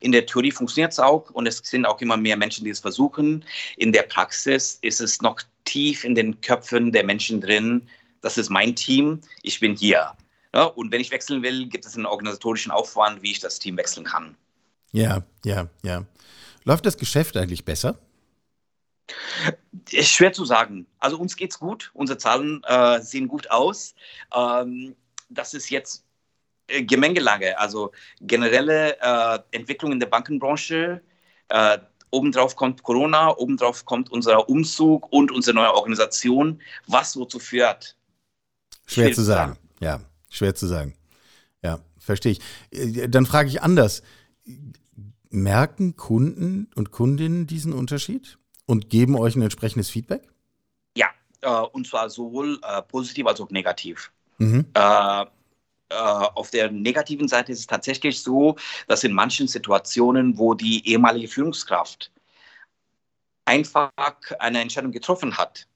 In 0.02 0.12
der 0.12 0.26
Theorie 0.26 0.52
funktioniert 0.52 0.92
es 0.92 1.00
auch 1.00 1.30
und 1.32 1.48
es 1.48 1.62
sind 1.64 1.86
auch 1.86 2.00
immer 2.02 2.18
mehr 2.18 2.38
Menschen, 2.38 2.64
die 2.64 2.70
es 2.70 2.80
versuchen. 2.80 3.44
In 3.78 3.92
der 3.92 4.04
Praxis 4.04 4.80
ist 4.82 5.02
es 5.02 5.22
noch 5.22 5.42
tief 5.66 6.04
in 6.04 6.16
den 6.16 6.40
Köpfen 6.42 6.92
der 6.92 7.04
Menschen 7.04 7.42
drin. 7.42 7.88
Das 8.22 8.38
ist 8.38 8.50
mein 8.50 8.76
Team, 8.76 9.22
ich 9.42 9.60
bin 9.60 9.76
hier. 9.76 10.14
Ja, 10.54 10.64
und 10.64 10.92
wenn 10.92 11.02
ich 11.02 11.12
wechseln 11.12 11.44
will, 11.44 11.68
gibt 11.68 11.86
es 11.86 11.96
einen 11.96 12.06
organisatorischen 12.06 12.72
Aufwand, 12.72 13.22
wie 13.22 13.32
ich 13.32 13.40
das 13.40 13.60
Team 13.60 13.78
wechseln 13.78 14.06
kann. 14.06 14.36
Ja, 14.92 15.24
ja, 15.46 15.70
ja. 15.84 16.06
Läuft 16.64 16.86
das 16.86 16.98
Geschäft 16.98 17.38
eigentlich 17.38 17.66
besser? 17.66 18.00
Ist 19.92 20.10
schwer 20.10 20.34
zu 20.34 20.46
sagen. 20.46 20.86
Also 21.00 21.18
uns 21.18 21.36
geht 21.36 21.52
es 21.52 21.60
gut, 21.60 21.92
unsere 21.94 22.18
Zahlen 22.18 22.62
äh, 22.66 23.02
sehen 23.02 23.28
gut 23.28 23.50
aus. 23.50 23.96
Ähm, 24.36 24.96
das 25.30 25.54
ist 25.54 25.70
jetzt 25.70 26.06
äh, 26.68 26.84
Gemengelage, 26.84 27.58
also 27.60 27.92
generelle 28.22 28.98
äh, 29.00 29.40
Entwicklung 29.52 29.92
in 29.92 30.00
der 30.00 30.08
Bankenbranche. 30.08 31.02
Äh, 31.50 31.78
obendrauf 32.12 32.56
kommt 32.56 32.84
Corona, 32.84 33.36
obendrauf 33.38 33.86
kommt 33.86 34.12
unser 34.12 34.50
Umzug 34.50 35.12
und 35.12 35.32
unsere 35.32 35.56
neue 35.56 35.74
Organisation, 35.74 36.62
was 36.88 37.16
wozu 37.16 37.40
führt. 37.40 37.96
Schwer, 38.86 39.06
schwer 39.06 39.14
zu 39.14 39.22
sagen. 39.24 39.54
sagen. 39.54 39.70
Ja, 39.80 40.02
schwer 40.30 40.56
zu 40.56 40.68
sagen. 40.68 40.96
Ja, 41.64 41.80
verstehe 41.98 42.34
ich. 42.34 42.40
Äh, 42.72 43.08
dann 43.08 43.26
frage 43.26 43.50
ich 43.50 43.62
anders. 43.62 44.02
Merken 45.30 45.96
Kunden 45.96 46.70
und 46.76 46.92
Kundinnen 46.92 47.46
diesen 47.46 47.74
Unterschied? 47.74 48.40
Und 48.70 48.92
geben 48.92 49.16
euch 49.16 49.36
ein 49.36 49.42
entsprechendes 49.42 49.90
Feedback? 49.90 50.30
Ja, 50.96 51.08
äh, 51.42 51.50
und 51.50 51.88
zwar 51.88 52.08
sowohl 52.12 52.60
äh, 52.62 52.84
positiv 52.84 53.26
als 53.26 53.42
auch 53.42 53.50
negativ. 53.50 54.12
Mhm. 54.38 54.68
Äh, 54.76 55.22
äh, 55.22 55.96
auf 55.96 56.52
der 56.52 56.70
negativen 56.70 57.28
Seite 57.28 57.52
ist 57.52 57.62
es 57.62 57.68
tatsächlich 57.68 58.22
so, 58.22 58.56
dass 58.88 59.04
in 59.04 59.12
manchen 59.12 59.48
Situationen, 59.48 60.38
wo 60.38 60.54
die 60.54 60.88
ehemalige 60.88 61.28
Führungskraft 61.28 62.12
einfach 63.46 63.90
eine 64.38 64.62
Entscheidung 64.62 64.92
getroffen 64.92 65.36
hat, 65.36 65.68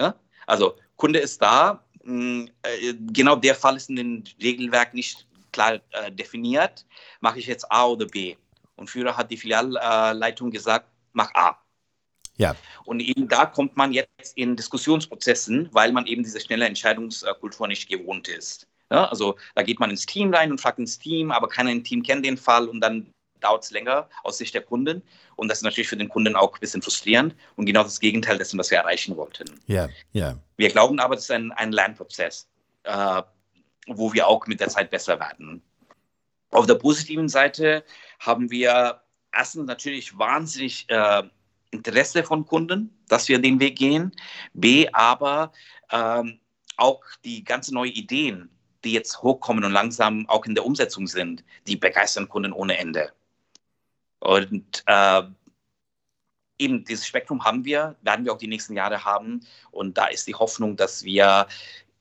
ja? 0.00 0.14
also 0.46 0.76
Kunde 0.96 1.18
ist 1.18 1.42
da, 1.42 1.84
mh, 2.02 2.46
äh, 2.62 2.94
genau 3.12 3.36
der 3.36 3.54
Fall 3.54 3.76
ist 3.76 3.90
in 3.90 3.96
dem 3.96 4.24
Regelwerk 4.40 4.94
nicht 4.94 5.26
klar 5.52 5.80
äh, 5.90 6.10
definiert, 6.10 6.86
mache 7.20 7.40
ich 7.40 7.46
jetzt 7.46 7.70
A 7.70 7.84
oder 7.84 8.06
B. 8.06 8.36
Und 8.76 8.88
Führer 8.88 9.18
hat 9.18 9.30
die 9.30 9.36
Filialleitung 9.36 10.50
gesagt, 10.50 10.86
mach 11.12 11.30
A. 11.34 11.61
Ja. 12.36 12.56
Und 12.84 13.00
eben 13.00 13.28
da 13.28 13.46
kommt 13.46 13.76
man 13.76 13.92
jetzt 13.92 14.36
in 14.36 14.56
Diskussionsprozessen, 14.56 15.68
weil 15.72 15.92
man 15.92 16.06
eben 16.06 16.22
diese 16.22 16.40
schnelle 16.40 16.66
Entscheidungskultur 16.66 17.68
nicht 17.68 17.88
gewohnt 17.88 18.28
ist. 18.28 18.66
Ja, 18.90 19.06
also 19.06 19.36
da 19.54 19.62
geht 19.62 19.80
man 19.80 19.90
ins 19.90 20.04
Team 20.04 20.34
rein 20.34 20.50
und 20.50 20.60
fragt 20.60 20.78
ins 20.78 20.98
Team, 20.98 21.30
aber 21.30 21.48
keiner 21.48 21.70
im 21.70 21.82
Team 21.82 22.02
kennt 22.02 22.26
den 22.26 22.36
Fall 22.36 22.68
und 22.68 22.80
dann 22.80 23.12
dauert 23.40 23.64
es 23.64 23.70
länger 23.70 24.08
aus 24.22 24.38
Sicht 24.38 24.54
der 24.54 24.62
Kunden. 24.62 25.02
Und 25.36 25.48
das 25.48 25.58
ist 25.58 25.64
natürlich 25.64 25.88
für 25.88 25.96
den 25.96 26.08
Kunden 26.08 26.36
auch 26.36 26.54
ein 26.54 26.60
bisschen 26.60 26.82
frustrierend 26.82 27.34
und 27.56 27.66
genau 27.66 27.82
das 27.82 28.00
Gegenteil 28.00 28.38
dessen, 28.38 28.58
was 28.58 28.70
wir 28.70 28.78
erreichen 28.78 29.16
wollten. 29.16 29.46
Ja, 29.66 29.88
ja. 30.12 30.38
Wir 30.56 30.68
glauben 30.68 31.00
aber, 31.00 31.14
das 31.14 31.24
ist 31.24 31.30
ein, 31.30 31.52
ein 31.52 31.72
Lernprozess, 31.72 32.48
äh, 32.84 33.22
wo 33.88 34.12
wir 34.12 34.28
auch 34.28 34.46
mit 34.46 34.60
der 34.60 34.68
Zeit 34.68 34.90
besser 34.90 35.18
werden. 35.18 35.62
Auf 36.50 36.66
der 36.66 36.74
positiven 36.74 37.28
Seite 37.28 37.84
haben 38.20 38.50
wir 38.50 39.00
erstens 39.32 39.66
natürlich 39.66 40.18
wahnsinnig 40.18 40.84
äh, 40.88 41.22
Interesse 41.72 42.22
von 42.22 42.46
Kunden, 42.46 42.96
dass 43.08 43.28
wir 43.28 43.40
den 43.40 43.58
Weg 43.58 43.76
gehen. 43.76 44.12
B, 44.54 44.88
aber 44.92 45.52
ähm, 45.90 46.38
auch 46.76 47.02
die 47.24 47.42
ganzen 47.42 47.74
neuen 47.74 47.92
Ideen, 47.92 48.50
die 48.84 48.92
jetzt 48.92 49.22
hochkommen 49.22 49.64
und 49.64 49.72
langsam 49.72 50.28
auch 50.28 50.44
in 50.46 50.54
der 50.54 50.64
Umsetzung 50.64 51.06
sind, 51.06 51.44
die 51.66 51.76
begeistern 51.76 52.28
Kunden 52.28 52.52
ohne 52.52 52.78
Ende. 52.78 53.12
Und 54.20 54.84
äh, 54.86 55.22
eben 56.58 56.84
dieses 56.84 57.06
Spektrum 57.06 57.44
haben 57.44 57.64
wir, 57.64 57.96
werden 58.02 58.24
wir 58.24 58.32
auch 58.32 58.38
die 58.38 58.48
nächsten 58.48 58.74
Jahre 58.74 59.04
haben. 59.04 59.40
Und 59.70 59.98
da 59.98 60.06
ist 60.06 60.26
die 60.28 60.34
Hoffnung, 60.34 60.76
dass 60.76 61.02
wir 61.04 61.46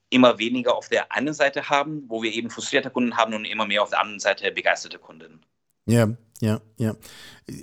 immer 0.10 0.38
weniger 0.38 0.76
auf 0.76 0.90
der 0.90 1.12
einen 1.12 1.34
Seite 1.34 1.70
haben, 1.70 2.04
wo 2.08 2.22
wir 2.22 2.34
eben 2.34 2.50
frustrierte 2.50 2.90
Kunden 2.90 3.16
haben 3.18 3.34
und 3.34 3.46
immer 3.46 3.66
mehr 3.66 3.82
auf 3.82 3.90
der 3.90 4.02
anderen 4.02 4.20
Seite 4.20 4.52
begeisterte 4.52 5.00
Kunden. 5.00 5.42
Ja, 5.86 6.10
ja, 6.42 6.60
ja. 6.78 6.96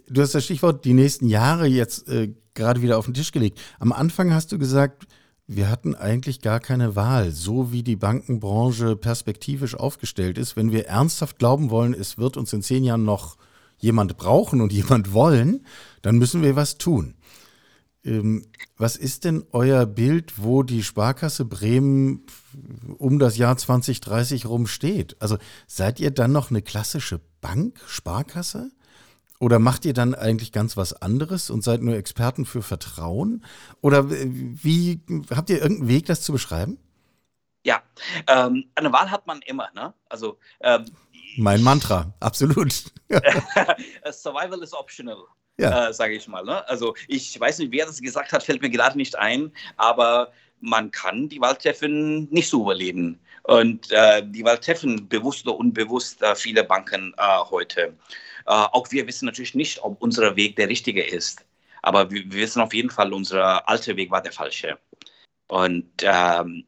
Du 0.09 0.23
hast 0.23 0.35
das 0.35 0.45
Stichwort 0.45 0.85
die 0.85 0.95
nächsten 0.95 1.27
Jahre 1.27 1.67
jetzt 1.67 2.09
äh, 2.09 2.33
gerade 2.55 2.81
wieder 2.81 2.97
auf 2.97 3.05
den 3.05 3.15
Tisch 3.15 3.33
gelegt. 3.33 3.61
Am 3.79 3.93
Anfang 3.93 4.33
hast 4.33 4.53
du 4.53 4.59
gesagt, 4.59 5.07
wir 5.49 5.69
hatten 5.69 5.95
eigentlich 5.95 6.41
gar 6.41 6.61
keine 6.61 6.95
Wahl, 6.95 7.33
so 7.33 7.73
wie 7.73 7.83
die 7.83 7.97
Bankenbranche 7.97 8.97
perspektivisch 8.97 9.75
aufgestellt 9.75 10.39
ist. 10.39 10.57
Wenn 10.57 10.71
wir 10.71 10.87
ernsthaft 10.87 11.39
glauben 11.39 11.71
wollen, 11.71 11.93
es 11.93 12.19
wird 12.19 12.37
uns 12.37 12.53
in 12.53 12.63
zehn 12.63 12.85
Jahren 12.85 13.05
noch 13.05 13.37
jemand 13.79 14.17
brauchen 14.17 14.61
und 14.61 14.73
jemand 14.75 15.13
wollen, 15.13 15.67
dann 16.03 16.19
müssen 16.19 16.43
wir 16.43 16.55
was 16.55 16.79
tun. 16.79 17.15
Ähm, 18.05 18.45
was 18.77 18.95
ist 18.95 19.25
denn 19.25 19.45
euer 19.51 19.87
Bild, 19.87 20.35
wo 20.37 20.63
die 20.63 20.85
Sparkasse 20.85 21.45
Bremen 21.45 22.27
um 22.97 23.19
das 23.19 23.37
Jahr 23.37 23.57
2030 23.57 24.47
rum 24.47 24.69
steht? 24.69 25.21
Also 25.21 25.37
seid 25.67 25.99
ihr 25.99 26.13
dann 26.13 26.31
noch 26.31 26.51
eine 26.51 26.63
klassische 26.63 27.21
Bank, 27.41 27.81
Sparkasse? 27.87 28.71
Oder 29.41 29.59
macht 29.59 29.85
ihr 29.85 29.95
dann 29.95 30.15
eigentlich 30.15 30.51
ganz 30.51 30.77
was 30.77 30.93
anderes 30.93 31.49
und 31.51 31.63
seid 31.63 31.81
nur 31.81 31.95
Experten 31.95 32.45
für 32.45 32.63
Vertrauen? 32.63 33.45
Oder 33.81 34.11
wie 34.11 35.01
habt 35.35 35.51
ihr 35.51 35.63
irgendeinen 35.63 35.89
Weg, 35.89 36.07
das 36.07 36.23
zu 36.23 36.33
beschreiben? 36.33 36.79
Ja, 37.65 37.83
ähm, 38.27 38.65
eine 38.75 38.93
Wahl 38.93 39.11
hat 39.11 39.27
man 39.27 39.41
immer, 39.43 39.69
ne? 39.75 39.95
Also 40.09 40.39
ähm, 40.61 40.87
mein 41.37 41.63
Mantra, 41.63 42.13
absolut. 42.19 42.73
Survival 44.11 44.61
is 44.63 44.73
optional, 44.73 45.19
ja. 45.57 45.89
äh, 45.89 45.93
sage 45.93 46.15
ich 46.15 46.27
mal. 46.27 46.45
Ne? 46.45 46.67
Also 46.69 46.95
ich 47.07 47.39
weiß 47.39 47.59
nicht, 47.61 47.71
wer 47.71 47.87
das 47.87 48.01
gesagt 48.01 48.33
hat, 48.33 48.43
fällt 48.43 48.63
mir 48.63 48.71
gerade 48.71 48.97
nicht 48.97 49.17
ein, 49.17 49.53
aber 49.77 50.33
man 50.61 50.91
kann 50.91 51.29
die 51.29 51.41
Wahl 51.41 51.57
treffen, 51.57 52.29
nicht 52.31 52.49
so 52.49 52.63
überleben. 52.63 53.21
Und 53.49 53.91
äh, 53.93 54.23
die 54.27 54.43
treffen, 54.43 55.09
bewusst 55.09 55.47
oder 55.47 55.57
unbewusst, 55.57 56.21
äh, 56.21 56.37
viele 56.37 56.65
Banken 56.65 57.15
äh, 57.17 57.39
heute. 57.51 57.97
Äh, 58.45 58.51
auch 58.51 58.91
wir 58.91 59.07
wissen 59.07 59.25
natürlich 59.25 59.55
nicht, 59.55 59.83
ob 59.83 60.03
unser 60.03 60.37
Weg 60.37 60.57
der 60.57 60.69
richtige 60.69 61.03
ist. 61.03 61.47
Aber 61.81 62.11
wir, 62.11 62.25
wir 62.25 62.43
wissen 62.43 62.61
auf 62.61 62.75
jeden 62.75 62.91
Fall, 62.91 63.11
unser 63.11 63.67
alter 63.67 63.97
Weg 63.97 64.11
war 64.11 64.21
der 64.21 64.33
falsche. 64.33 64.79
Und 65.47 65.89
ähm, 66.03 66.67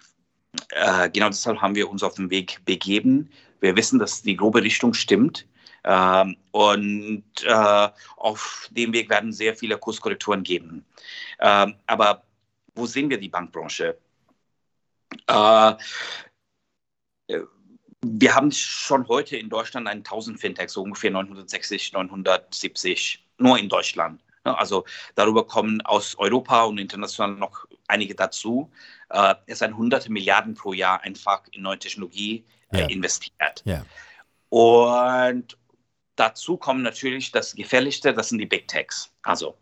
äh, 0.70 1.10
genau 1.10 1.28
deshalb 1.28 1.60
haben 1.60 1.74
wir 1.74 1.90
uns 1.90 2.02
auf 2.02 2.14
den 2.14 2.30
Weg 2.30 2.64
begeben. 2.64 3.30
Wir 3.60 3.76
wissen, 3.76 3.98
dass 3.98 4.22
die 4.22 4.36
grobe 4.36 4.62
Richtung 4.62 4.94
stimmt. 4.94 5.46
Ähm, 5.84 6.38
und 6.52 7.24
äh, 7.44 7.88
auf 8.16 8.70
dem 8.70 8.94
Weg 8.94 9.10
werden 9.10 9.34
sehr 9.34 9.54
viele 9.54 9.76
Kurskorrekturen 9.76 10.42
geben. 10.42 10.86
Ähm, 11.40 11.74
aber 11.86 12.22
wo 12.74 12.86
sehen 12.86 13.10
wir 13.10 13.20
die 13.20 13.28
Bankbranche? 13.28 13.98
Äh, 15.26 15.74
wir 18.02 18.34
haben 18.34 18.50
schon 18.50 19.06
heute 19.08 19.36
in 19.36 19.48
Deutschland 19.48 19.86
1000 19.86 20.40
Fintechs, 20.40 20.72
so 20.72 20.82
ungefähr 20.82 21.10
960, 21.10 21.92
970, 21.92 23.26
nur 23.38 23.58
in 23.58 23.68
Deutschland. 23.68 24.20
Also 24.44 24.86
darüber 25.16 25.46
kommen 25.46 25.82
aus 25.82 26.16
Europa 26.18 26.64
und 26.64 26.78
international 26.78 27.36
noch 27.36 27.66
einige 27.88 28.14
dazu. 28.14 28.70
Äh, 29.10 29.34
es 29.46 29.58
sind 29.58 29.76
hunderte 29.76 30.10
Milliarden 30.10 30.54
pro 30.54 30.72
Jahr 30.72 31.02
einfach 31.02 31.42
in 31.52 31.62
neue 31.62 31.78
Technologie 31.78 32.44
äh, 32.72 32.80
ja. 32.80 32.86
investiert. 32.86 33.62
Ja. 33.64 33.84
Und 34.48 35.58
dazu 36.16 36.56
kommen 36.56 36.82
natürlich 36.82 37.32
das 37.32 37.54
Gefährlichste, 37.54 38.14
das 38.14 38.30
sind 38.30 38.38
die 38.38 38.46
Big 38.46 38.66
Techs. 38.66 39.12
Also 39.22 39.56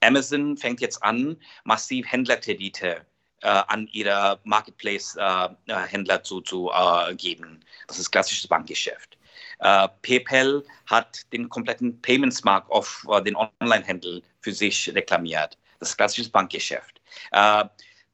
Amazon 0.00 0.56
fängt 0.56 0.80
jetzt 0.80 1.02
an, 1.02 1.36
massiv 1.64 2.10
Händlerkredite 2.10 3.04
an 3.48 3.88
ihre 3.92 4.38
Marketplace-Händler 4.44 6.14
äh, 6.16 6.22
zu, 6.22 6.40
zu 6.40 6.70
äh, 6.70 7.14
geben. 7.14 7.60
Das 7.86 7.98
ist 7.98 8.10
klassisches 8.10 8.46
Bankgeschäft. 8.46 9.18
Äh, 9.58 9.88
PayPal 10.02 10.64
hat 10.86 11.32
den 11.32 11.48
kompletten 11.48 12.00
Payments-Markt 12.02 12.70
auf 12.70 13.06
äh, 13.10 13.22
den 13.22 13.36
Online-Handel 13.36 14.22
für 14.40 14.52
sich 14.52 14.92
reklamiert. 14.94 15.56
Das 15.78 15.90
ist 15.90 15.96
klassisches 15.96 16.30
Bankgeschäft. 16.30 17.00
Äh, 17.30 17.64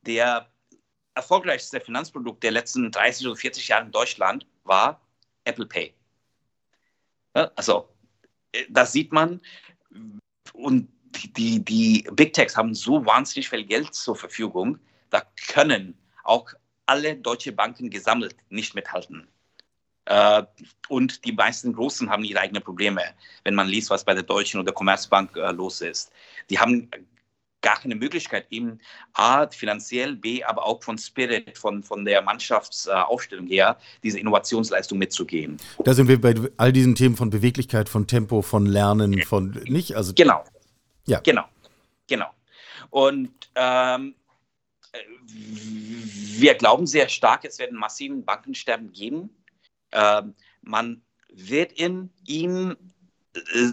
der 0.03 0.49
erfolgreichste 1.15 1.81
Finanzprodukt 1.81 2.43
der 2.43 2.53
letzten 2.53 2.91
30 2.91 3.27
oder 3.27 3.37
40 3.37 3.69
Jahre 3.69 3.87
in 3.87 3.93
Deutschland 3.93 4.47
war 4.65 5.01
Apple 5.45 5.67
Pay. 5.67 5.95
Also, 7.33 7.89
das 8.69 8.93
sieht 8.93 9.13
man. 9.13 9.41
Und 10.53 10.89
die, 11.37 11.65
die 11.65 12.09
Big 12.13 12.33
Techs 12.33 12.57
haben 12.57 12.75
so 12.75 13.05
wahnsinnig 13.05 13.49
viel 13.49 13.65
Geld 13.65 13.95
zur 13.95 14.17
Verfügung, 14.17 14.79
da 15.11 15.23
können 15.49 15.97
auch 16.25 16.51
alle 16.87 17.17
deutsche 17.17 17.53
Banken 17.53 17.91
gesammelt 17.91 18.37
nicht 18.49 18.75
mithalten. 18.75 19.29
Äh, 20.07 20.43
und 20.89 21.25
die 21.25 21.33
meisten 21.33 21.73
Großen 21.73 22.09
haben 22.09 22.25
ihre 22.25 22.41
eigenen 22.41 22.63
Probleme, 22.63 23.03
wenn 23.45 23.55
man 23.55 23.69
liest, 23.69 23.91
was 23.91 24.05
bei 24.05 24.15
der 24.15 24.23
Deutschen 24.23 24.61
oder 24.61 24.73
Commerzbank 24.73 25.37
äh, 25.37 25.53
los 25.53 25.83
ist. 25.83 26.11
Die 26.49 26.59
haben 26.59 26.91
gar 27.61 27.79
keine 27.81 27.97
Möglichkeit, 27.97 28.47
eben 28.51 28.79
A, 29.15 29.47
finanziell, 29.49 30.17
B, 30.17 30.43
aber 30.45 30.65
auch 30.65 30.83
von 30.83 30.97
Spirit, 30.97 31.59
von, 31.59 31.83
von 31.83 32.05
der 32.05 32.23
Mannschaftsaufstellung 32.23 33.49
her, 33.49 33.77
diese 34.03 34.19
Innovationsleistung 34.19 34.97
mitzugehen. 34.99 35.57
Da 35.85 35.93
sind 35.93 36.09
wir 36.09 36.21
bei 36.21 36.35
all 36.57 36.73
diesen 36.73 36.95
Themen 36.95 37.17
von 37.17 37.31
Beweglichkeit, 37.31 37.89
von 37.89 38.07
Tempo, 38.07 38.43
von 38.43 38.65
Lernen, 38.65 39.23
von 39.23 39.61
nicht? 39.67 39.97
Also 39.97 40.15
genau. 40.15 40.45
Ja. 41.07 41.21
Genau. 41.21 41.45
Genau. 42.07 42.31
Und 42.91 43.31
ähm, 43.55 44.15
wir 46.39 46.55
glauben 46.55 46.87
sehr 46.87 47.09
stark, 47.09 47.45
es 47.45 47.59
werden 47.59 47.79
massiven 47.79 48.25
Bankensterben 48.25 48.93
geben. 48.93 49.31
Ähm, 49.93 50.35
man 50.63 51.03
wird 51.33 51.73
in 51.73 52.11
ihm 52.27 52.77
äh, 53.35 53.73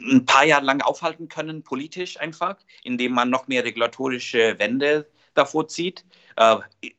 ein 0.00 0.24
paar 0.26 0.44
Jahre 0.44 0.64
lang 0.64 0.82
aufhalten 0.82 1.28
können, 1.28 1.62
politisch 1.62 2.18
einfach, 2.18 2.56
indem 2.82 3.12
man 3.12 3.30
noch 3.30 3.48
mehr 3.48 3.64
regulatorische 3.64 4.58
Wände 4.58 5.08
davor 5.34 5.68
zieht. 5.68 6.04
Äh, 6.36 6.56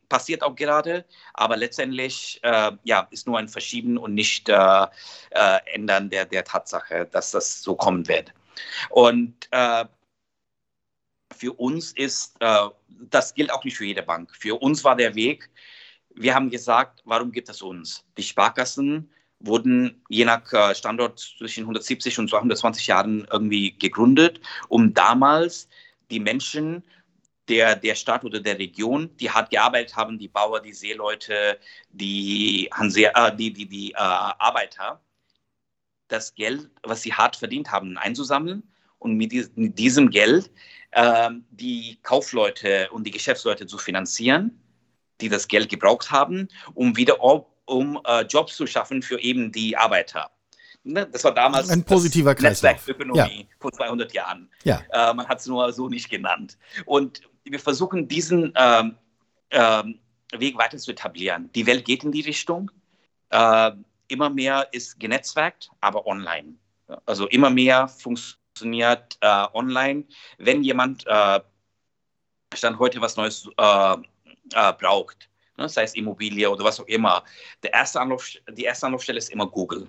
passiert 0.09 0.43
auch 0.43 0.55
gerade, 0.55 1.05
aber 1.33 1.57
letztendlich 1.57 2.39
äh, 2.43 2.71
ja, 2.83 3.07
ist 3.11 3.27
nur 3.27 3.37
ein 3.37 3.49
Verschieben 3.49 3.97
und 3.97 4.13
nicht 4.13 4.49
äh, 4.49 4.85
äh 5.31 5.59
Ändern 5.73 6.09
der, 6.09 6.25
der 6.25 6.43
Tatsache, 6.43 7.07
dass 7.11 7.31
das 7.31 7.61
so 7.61 7.75
kommen 7.75 8.07
wird. 8.07 8.33
Und 8.89 9.47
äh, 9.51 9.85
für 11.35 11.53
uns 11.53 11.91
ist, 11.93 12.35
äh, 12.39 12.69
das 13.09 13.33
gilt 13.33 13.51
auch 13.51 13.63
nicht 13.63 13.77
für 13.77 13.85
jede 13.85 14.03
Bank. 14.03 14.35
Für 14.35 14.61
uns 14.61 14.83
war 14.83 14.95
der 14.95 15.15
Weg, 15.15 15.49
wir 16.15 16.33
haben 16.33 16.49
gesagt, 16.49 17.01
warum 17.05 17.31
gibt 17.31 17.49
es 17.49 17.61
uns? 17.61 18.03
Die 18.17 18.23
Sparkassen 18.23 19.11
wurden 19.39 20.03
je 20.09 20.25
nach 20.25 20.51
äh, 20.51 20.73
Standort 20.73 21.19
zwischen 21.19 21.61
170 21.61 22.17
und 22.17 22.29
220 22.29 22.87
Jahren 22.87 23.27
irgendwie 23.31 23.77
gegründet, 23.77 24.41
um 24.67 24.93
damals 24.93 25.67
die 26.09 26.19
Menschen 26.19 26.83
der, 27.47 27.75
der 27.75 27.95
Stadt 27.95 28.25
oder 28.25 28.39
der 28.39 28.57
Region, 28.57 29.15
die 29.17 29.29
hart 29.29 29.51
gearbeitet 29.51 29.95
haben, 29.95 30.17
die 30.17 30.27
Bauer, 30.27 30.59
die 30.59 30.73
Seeleute, 30.73 31.59
die, 31.91 32.67
Hanse, 32.73 33.13
äh, 33.13 33.35
die, 33.35 33.53
die, 33.53 33.67
die 33.67 33.91
äh, 33.91 33.97
Arbeiter, 33.97 35.01
das 36.07 36.33
Geld, 36.33 36.69
was 36.83 37.01
sie 37.01 37.13
hart 37.13 37.35
verdient 37.35 37.71
haben, 37.71 37.97
einzusammeln 37.97 38.63
und 38.99 39.15
mit, 39.15 39.31
diesem 39.55 40.09
Geld 40.09 40.51
äh, 40.91 41.29
die 41.51 41.99
Kaufleute 42.03 42.89
und 42.91 43.05
die 43.05 43.11
Geschäftsleute 43.11 43.67
zu 43.67 43.77
finanzieren, 43.77 44.59
die 45.21 45.29
das 45.29 45.47
Geld 45.47 45.69
gebraucht 45.69 46.11
haben, 46.11 46.47
um 46.73 46.95
wieder 46.97 47.17
um 47.65 47.99
äh, 48.05 48.21
Jobs 48.21 48.55
zu 48.55 48.65
schaffen 48.65 49.01
für 49.01 49.19
eben 49.19 49.51
die 49.51 49.75
Arbeiter. 49.75 50.31
Ne? 50.83 51.07
Das 51.11 51.23
war 51.23 51.33
damals 51.33 51.69
ein 51.69 51.83
positiver 51.83 52.33
Kreislauf. 52.33 52.87
Netzwerkökonomie 52.87 53.41
ja. 53.41 53.55
vor 53.59 53.71
200 53.71 54.13
Jahren. 54.13 54.49
Ja. 54.63 54.81
Äh, 54.91 55.13
man 55.13 55.27
hat 55.27 55.39
es 55.39 55.47
nur 55.47 55.71
so 55.73 55.89
nicht 55.89 56.09
genannt. 56.09 56.57
Und 56.85 57.21
wir 57.43 57.59
versuchen 57.59 58.07
diesen 58.07 58.53
ähm, 58.55 58.95
ähm, 59.51 59.99
Weg 60.31 60.57
weiter 60.57 60.77
zu 60.77 60.91
etablieren. 60.91 61.49
Die 61.55 61.65
Welt 61.65 61.85
geht 61.85 62.03
in 62.03 62.11
die 62.11 62.21
Richtung. 62.21 62.71
Äh, 63.29 63.71
immer 64.07 64.29
mehr 64.29 64.67
ist 64.71 64.99
genetzwerkt, 64.99 65.69
aber 65.81 66.05
online. 66.05 66.55
Also 67.05 67.27
immer 67.27 67.49
mehr 67.49 67.87
funktioniert 67.89 68.46
funktioniert 68.57 69.17
äh, 69.21 69.45
online. 69.53 70.05
Wenn 70.37 70.63
jemand 70.63 71.05
äh, 71.07 71.39
Stand 72.53 72.79
heute 72.79 73.01
was 73.01 73.15
Neues 73.15 73.47
äh, 73.57 73.93
äh, 74.53 74.73
braucht, 74.73 75.29
ne, 75.57 75.69
sei 75.69 75.83
es 75.83 75.95
Immobilie 75.95 76.49
oder 76.49 76.63
was 76.63 76.79
auch 76.79 76.87
immer, 76.87 77.23
der 77.63 77.73
erste 77.73 77.99
Anlauf, 77.99 78.27
die 78.51 78.63
erste 78.63 78.87
Anlaufstelle 78.87 79.17
ist 79.17 79.29
immer 79.29 79.47
Google. 79.47 79.87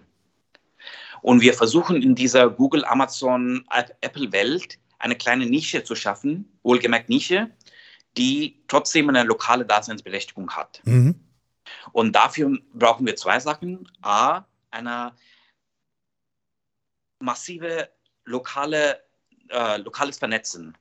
Und 1.23 1.41
wir 1.41 1.55
versuchen 1.55 2.03
in 2.03 2.15
dieser 2.15 2.49
Google, 2.49 2.85
Amazon, 2.85 3.65
Apple-Welt 4.01 4.79
eine 5.01 5.17
kleine 5.17 5.47
Nische 5.47 5.83
zu 5.83 5.95
schaffen, 5.95 6.59
wohlgemerkt 6.63 7.09
Nische, 7.09 7.51
die 8.17 8.63
trotzdem 8.69 9.09
eine 9.09 9.25
lokale 9.25 9.65
Daseinsberechtigung 9.65 10.51
hat. 10.51 10.81
Mhm. 10.85 11.15
Und 11.93 12.13
dafür 12.13 12.59
brauchen 12.73 13.07
wir 13.07 13.17
zwei 13.17 13.41
Sachen. 13.41 13.89
A, 14.03 14.45
eine 14.71 15.13
massive 17.21 17.89
lokale, 18.29 19.03
äh, 19.49 19.79
lokales 19.79 20.19
Vernetzen. 20.19 20.77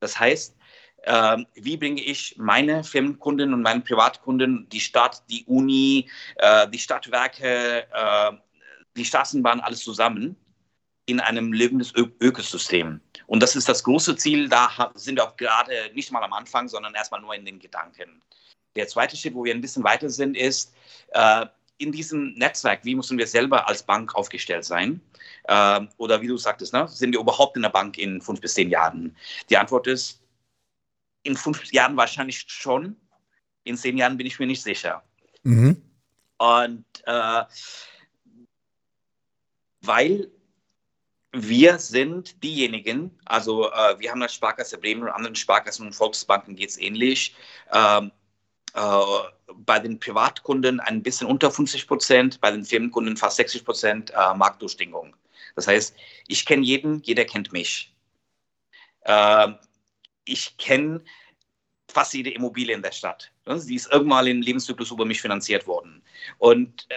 Das 0.00 0.18
heißt, 0.18 0.56
äh, 1.02 1.38
wie 1.54 1.76
bringe 1.76 2.02
ich 2.02 2.36
meine 2.38 2.84
Firmenkunden 2.84 3.54
und 3.54 3.62
meine 3.62 3.80
Privatkunden, 3.80 4.68
die 4.68 4.80
Stadt, 4.80 5.22
die 5.30 5.44
Uni, 5.44 6.10
äh, 6.36 6.68
die 6.68 6.78
Stadtwerke, 6.78 7.86
äh, 7.92 8.32
die 8.96 9.04
Straßenbahn, 9.04 9.60
alles 9.60 9.80
zusammen 9.80 10.36
in 11.06 11.20
einem 11.20 11.52
lebendes 11.52 11.92
Ö 11.96 12.06
Ökosystem. 12.20 13.00
Und 13.26 13.42
das 13.42 13.56
ist 13.56 13.68
das 13.68 13.82
große 13.82 14.16
Ziel. 14.16 14.48
Da 14.48 14.92
sind 14.94 15.16
wir 15.16 15.24
auch 15.24 15.36
gerade 15.36 15.90
nicht 15.94 16.12
mal 16.12 16.22
am 16.22 16.32
Anfang, 16.32 16.68
sondern 16.68 16.94
erstmal 16.94 17.20
nur 17.20 17.34
in 17.34 17.44
den 17.44 17.58
Gedanken. 17.58 18.22
Der 18.76 18.86
zweite 18.86 19.16
Schritt, 19.16 19.34
wo 19.34 19.44
wir 19.44 19.54
ein 19.54 19.60
bisschen 19.60 19.82
weiter 19.82 20.08
sind, 20.08 20.36
ist, 20.36 20.72
äh, 21.08 21.46
in 21.80 21.92
diesem 21.92 22.34
Netzwerk, 22.34 22.84
wie 22.84 22.94
müssen 22.94 23.16
wir 23.16 23.26
selber 23.26 23.66
als 23.66 23.82
Bank 23.82 24.14
aufgestellt 24.14 24.64
sein? 24.64 25.00
Ähm, 25.48 25.88
oder 25.96 26.20
wie 26.20 26.26
du 26.26 26.36
sagtest, 26.36 26.74
ne, 26.74 26.86
sind 26.86 27.12
wir 27.12 27.20
überhaupt 27.20 27.56
in 27.56 27.62
der 27.62 27.70
Bank 27.70 27.96
in 27.96 28.20
fünf 28.20 28.40
bis 28.40 28.54
zehn 28.54 28.68
Jahren? 28.68 29.16
Die 29.48 29.56
Antwort 29.56 29.86
ist, 29.86 30.22
in 31.22 31.36
fünf 31.36 31.72
Jahren 31.72 31.96
wahrscheinlich 31.96 32.44
schon. 32.48 32.96
In 33.64 33.76
zehn 33.76 33.96
Jahren 33.96 34.16
bin 34.16 34.26
ich 34.26 34.38
mir 34.38 34.46
nicht 34.46 34.62
sicher. 34.62 35.02
Mhm. 35.42 35.82
Und 36.38 36.84
äh, 37.04 37.44
weil 39.80 40.30
wir 41.32 41.78
sind 41.78 42.42
diejenigen, 42.42 43.18
also 43.24 43.70
äh, 43.70 43.98
wir 43.98 44.10
haben 44.10 44.20
das 44.20 44.34
Sparkasse 44.34 44.76
Bremen 44.78 45.02
und 45.02 45.10
anderen 45.10 45.36
Sparkassen 45.36 45.86
und 45.86 45.94
Volksbanken 45.94 46.56
geht 46.56 46.70
es 46.70 46.78
ähnlich. 46.78 47.34
Ähm, 47.72 48.08
äh, 48.08 48.19
bei 48.72 49.78
den 49.78 49.98
Privatkunden 49.98 50.80
ein 50.80 51.02
bisschen 51.02 51.26
unter 51.26 51.50
50 51.50 51.86
Prozent, 51.86 52.40
bei 52.40 52.50
den 52.50 52.64
Firmenkunden 52.64 53.16
fast 53.16 53.36
60 53.36 53.64
Prozent 53.64 54.10
äh, 54.10 54.34
Marktdurchdringung. 54.34 55.16
Das 55.56 55.66
heißt, 55.66 55.94
ich 56.28 56.46
kenne 56.46 56.64
jeden, 56.64 57.02
jeder 57.02 57.24
kennt 57.24 57.52
mich. 57.52 57.94
Äh, 59.02 59.48
ich 60.24 60.56
kenne 60.58 61.02
fast 61.88 62.14
jede 62.14 62.30
Immobilie 62.30 62.74
in 62.74 62.82
der 62.82 62.92
Stadt. 62.92 63.32
Sie 63.56 63.74
ist 63.74 63.90
irgendwann 63.92 64.26
im 64.26 64.42
Lebenszyklus 64.42 64.90
über 64.90 65.04
mich 65.04 65.20
finanziert 65.20 65.66
worden. 65.66 66.02
Und 66.38 66.86
äh, 66.88 66.94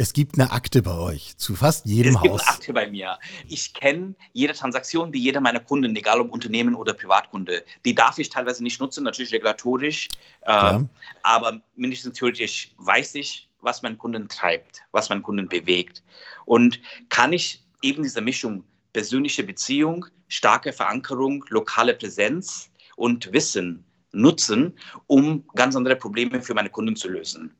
Es 0.00 0.12
gibt 0.12 0.38
eine 0.38 0.52
Akte 0.52 0.80
bei 0.82 0.96
euch, 0.96 1.36
zu 1.38 1.56
fast 1.56 1.84
jedem 1.84 2.14
es 2.14 2.22
gibt 2.22 2.32
Haus. 2.32 2.42
Eine 2.42 2.50
Akte 2.50 2.72
bei 2.72 2.88
mir. 2.88 3.18
Ich 3.48 3.74
kenne 3.74 4.14
jede 4.32 4.54
Transaktion, 4.54 5.10
die 5.10 5.18
jeder 5.18 5.40
meiner 5.40 5.58
Kunden, 5.58 5.94
egal 5.96 6.20
ob 6.20 6.32
Unternehmen 6.32 6.76
oder 6.76 6.94
Privatkunde, 6.94 7.64
die 7.84 7.96
darf 7.96 8.16
ich 8.18 8.28
teilweise 8.28 8.62
nicht 8.62 8.80
nutzen, 8.80 9.02
natürlich 9.02 9.32
regulatorisch, 9.32 10.06
äh, 10.42 10.78
aber 11.24 11.60
mindestens 11.74 12.16
theoretisch 12.16 12.70
weiß 12.76 13.16
ich, 13.16 13.48
was 13.60 13.82
meinen 13.82 13.98
Kunden 13.98 14.28
treibt, 14.28 14.82
was 14.92 15.08
meinen 15.08 15.24
Kunden 15.24 15.48
bewegt. 15.48 16.04
Und 16.44 16.80
kann 17.08 17.32
ich 17.32 17.64
eben 17.82 18.04
diese 18.04 18.20
Mischung 18.20 18.62
persönliche 18.92 19.42
Beziehung, 19.42 20.06
starke 20.28 20.72
Verankerung, 20.72 21.44
lokale 21.48 21.94
Präsenz 21.94 22.70
und 22.94 23.32
Wissen 23.32 23.84
nutzen, 24.12 24.78
um 25.08 25.44
ganz 25.56 25.74
andere 25.74 25.96
Probleme 25.96 26.40
für 26.40 26.54
meine 26.54 26.70
Kunden 26.70 26.94
zu 26.94 27.08
lösen 27.08 27.52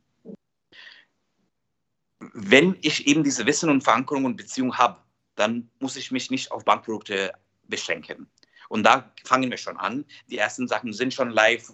wenn 2.20 2.76
ich 2.82 3.06
eben 3.06 3.22
diese 3.22 3.46
Wissen 3.46 3.70
und 3.70 3.82
Verankerung 3.82 4.24
und 4.24 4.36
Beziehung 4.36 4.76
habe, 4.76 4.98
dann 5.36 5.70
muss 5.78 5.96
ich 5.96 6.10
mich 6.10 6.30
nicht 6.30 6.50
auf 6.50 6.64
Bankprodukte 6.64 7.32
beschränken. 7.68 8.28
Und 8.68 8.82
da 8.82 9.12
fangen 9.24 9.50
wir 9.50 9.56
schon 9.56 9.76
an. 9.76 10.04
Die 10.28 10.38
ersten 10.38 10.68
Sachen 10.68 10.92
sind 10.92 11.14
schon 11.14 11.30
live. 11.30 11.72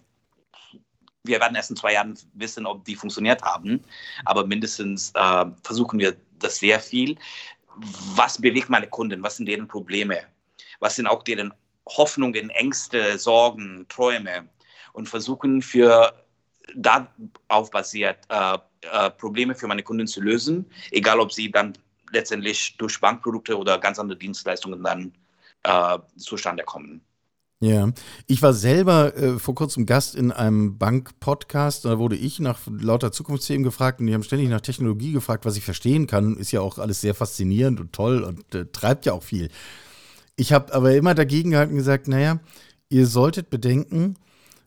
Wir 1.25 1.41
werden 1.41 1.57
erst 1.57 1.71
in 1.71 1.77
zwei 1.77 1.95
Jahren 1.95 2.19
wissen, 2.35 2.67
ob 2.67 2.85
die 2.85 2.95
funktioniert 2.95 3.43
haben. 3.43 3.83
Aber 4.27 4.47
mindestens 4.47 5.11
äh, 5.15 5.47
versuchen 5.63 5.99
wir 5.99 6.17
das 6.39 6.59
sehr 6.59 6.79
viel. 6.79 7.17
Was 8.15 8.41
bewegt 8.41 8.69
meine 8.69 8.87
Kunden? 8.87 9.23
Was 9.23 9.37
sind 9.39 9.47
deren 9.47 9.67
Probleme? 9.67 10.21
Was 10.81 10.97
sind 10.97 11.07
auch 11.07 11.23
deren 11.23 11.53
Hoffnungen, 11.89 12.51
Ängste, 12.51 13.19
Sorgen, 13.19 13.87
Träume? 13.89 14.49
Und 14.93 15.09
versuchen 15.09 15.61
für 15.61 16.24
darauf 16.75 17.71
basiert, 17.71 18.19
äh, 18.29 18.59
äh, 18.93 19.11
Probleme 19.11 19.55
für 19.55 19.67
meine 19.67 19.83
Kunden 19.83 20.07
zu 20.07 20.21
lösen, 20.21 20.67
egal 20.91 21.21
ob 21.21 21.33
sie 21.33 21.51
dann 21.51 21.75
letztendlich 22.12 22.77
durch 22.77 23.01
Bankprodukte 23.01 23.59
oder 23.59 23.79
ganz 23.79 23.99
andere 23.99 24.19
Dienstleistungen 24.19 24.83
dann 24.83 25.12
äh, 25.65 25.99
zustande 26.17 26.65
kommen. 26.65 27.01
Ja, 27.61 27.93
ich 28.27 28.43
war 28.43 28.53
selber 28.53 29.17
äh, 29.17 29.39
vor 29.39 29.55
kurzem 29.55 29.87
Gast 29.87 30.15
in 30.17 30.33
einem 30.33 30.77
Bank-Podcast. 30.77 31.85
Da 31.85 31.99
wurde 31.99 32.17
ich 32.17 32.39
nach 32.41 32.61
lauter 32.67 33.11
Zukunftsthemen 33.11 33.65
gefragt 33.65 34.01
und 34.01 34.07
die 34.07 34.15
haben 34.15 34.23
ständig 34.23 34.51
nach 34.51 34.61
Technologie 34.61 35.12
gefragt, 35.12 35.47
was 35.47 35.57
ich 35.57 35.65
verstehen 35.65 36.07
kann. 36.07 36.37
Ist 36.37 36.53
ja 36.53 36.61
auch 36.61 36.79
alles 36.79 37.01
sehr 37.01 37.15
faszinierend 37.15 37.81
und 37.81 37.93
toll 37.93 38.23
und 38.23 38.55
äh, 38.55 38.67
treibt 38.67 39.07
ja 39.07 39.15
auch 39.15 39.23
viel. 39.23 39.49
Ich 40.37 40.53
habe 40.53 40.75
aber 40.75 40.95
immer 40.95 41.15
dagegen 41.15 41.53
gehalten 41.53 41.73
und 41.73 41.79
gesagt, 41.79 42.07
naja, 42.07 42.41
ihr 42.91 43.07
solltet 43.07 43.49
bedenken, 43.49 44.17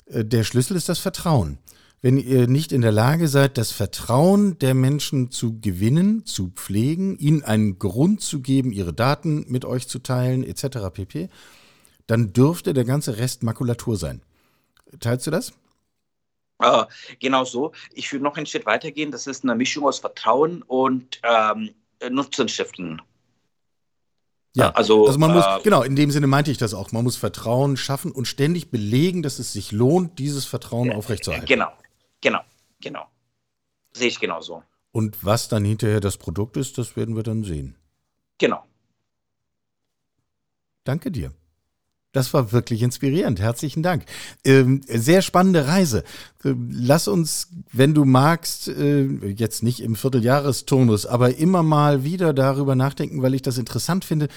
äh, 0.08 0.26
der 0.26 0.43
Schlüssel 0.43 0.76
ist 0.76 0.89
das 0.89 0.98
Vertrauen 0.98 1.60
wenn 2.02 2.18
ihr 2.18 2.48
nicht 2.48 2.72
in 2.72 2.82
der 2.82 2.91
Lage 2.91 3.28
seid, 3.28 3.58
das 3.58 3.72
Vertrauen 3.72 4.60
der 4.60 4.74
Menschen 4.74 5.32
zu 5.32 5.60
gewinnen, 5.60 6.26
zu 6.26 6.50
pflegen, 6.50 7.18
ihnen 7.18 7.43
einen 7.43 7.80
Grund 7.80 8.22
zu 8.22 8.41
geben, 8.41 8.72
ihre 8.72 8.93
Daten 8.93 9.45
mit 9.48 9.66
euch 9.66 9.88
zu 9.88 10.00
teilen, 10.00 10.43
etc. 10.43 10.89
pp., 10.93 11.30
dann 12.06 12.34
dürfte 12.34 12.74
der 12.74 12.86
ganze 12.86 13.18
Rest 13.18 13.43
Makulatur 13.43 13.98
sein. 13.98 14.22
Teilst 15.00 15.28
du 15.28 15.32
das? 15.32 15.52
Äh, 16.60 16.86
genau 17.20 17.43
so. 17.43 17.74
Ich 17.93 18.12
würde 18.12 18.24
noch 18.24 18.38
einen 18.38 18.45
Schritt 18.45 18.66
weitergehen. 18.66 19.12
Das 19.12 19.28
ist 19.28 19.43
eine 19.43 19.56
Mischung 19.56 19.86
aus 19.86 20.00
Vertrauen 20.00 20.64
und 20.64 21.20
ähm, 21.24 21.72
Nutzen 22.10 22.48
stiften. 22.48 23.02
Ja, 24.56 24.72
also, 24.72 25.06
also 25.06 25.20
man 25.20 25.34
muss, 25.34 25.45
äh, 25.45 25.60
genau, 25.64 25.84
in 25.84 25.95
dem 25.95 26.10
Sinne 26.10 26.26
meinte 26.26 26.50
ich 26.50 26.58
das 26.58 26.74
auch. 26.74 26.91
Man 26.91 27.04
muss 27.04 27.16
Vertrauen 27.16 27.78
schaffen 27.78 28.12
und 28.12 28.28
ständig 28.28 28.72
belegen, 28.72 29.22
dass 29.22 29.38
es 29.38 29.54
sich 29.54 29.72
lohnt, 29.72 30.18
dieses 30.18 30.45
Vertrauen 30.45 30.91
aufrechtzuerhalten. 30.91 31.48
Genau, 31.48 31.70
Genau, 32.22 32.41
genau. 32.82 33.05
Sehe 33.93 34.07
ich 34.07 34.20
genauso. 34.20 34.63
Und 34.91 35.24
was 35.24 35.47
dann 35.47 35.63
hinterher 35.65 35.99
das 35.99 36.18
Produkt 36.18 36.57
ist, 36.57 36.78
das 36.78 36.95
werden 36.95 37.15
wir 37.15 37.24
dann 37.24 37.43
sehen. 37.43 37.76
Genau. 38.38 38.63
Danke 40.84 41.11
dir. 41.11 41.34
Das 42.13 42.34
war 42.34 42.51
wirklich 42.51 42.82
inspirierend. 42.82 43.39
Herzlichen 43.39 43.84
Dank. 43.84 44.05
Ähm, 44.43 44.82
sehr 44.88 45.22
spannende 45.22 45.68
Reise. 45.68 46.03
Ähm, 46.43 46.70
lass 46.72 47.07
uns, 47.07 47.49
wenn 47.72 47.93
du 47.93 48.05
magst, 48.05 48.70
äh, 48.70 49.05
jetzt 49.05 49.61
nicht 49.61 49.82
im 49.82 49.95
Vierteljahresturnus, 49.95 51.05
aber 51.05 51.36
immer 51.36 51.61
mal 51.61 52.03
wieder 52.03 52.34
darüber 52.34 52.76
nachdenken, 52.76 53.22
weil 53.22 53.36
ich 53.36 53.41
das 53.41 53.57
interessant 53.57 54.05
finde. 54.05 54.30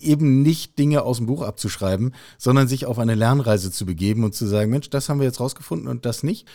Eben 0.00 0.42
nicht 0.42 0.78
Dinge 0.78 1.02
aus 1.02 1.18
dem 1.18 1.26
Buch 1.26 1.42
abzuschreiben, 1.42 2.14
sondern 2.38 2.68
sich 2.68 2.86
auf 2.86 2.98
eine 2.98 3.14
Lernreise 3.14 3.70
zu 3.70 3.86
begeben 3.86 4.24
und 4.24 4.34
zu 4.34 4.46
sagen, 4.46 4.70
Mensch, 4.70 4.90
das 4.90 5.08
haben 5.08 5.20
wir 5.20 5.26
jetzt 5.26 5.40
rausgefunden 5.40 5.88
und 5.88 6.04
das 6.04 6.22
nicht. 6.22 6.46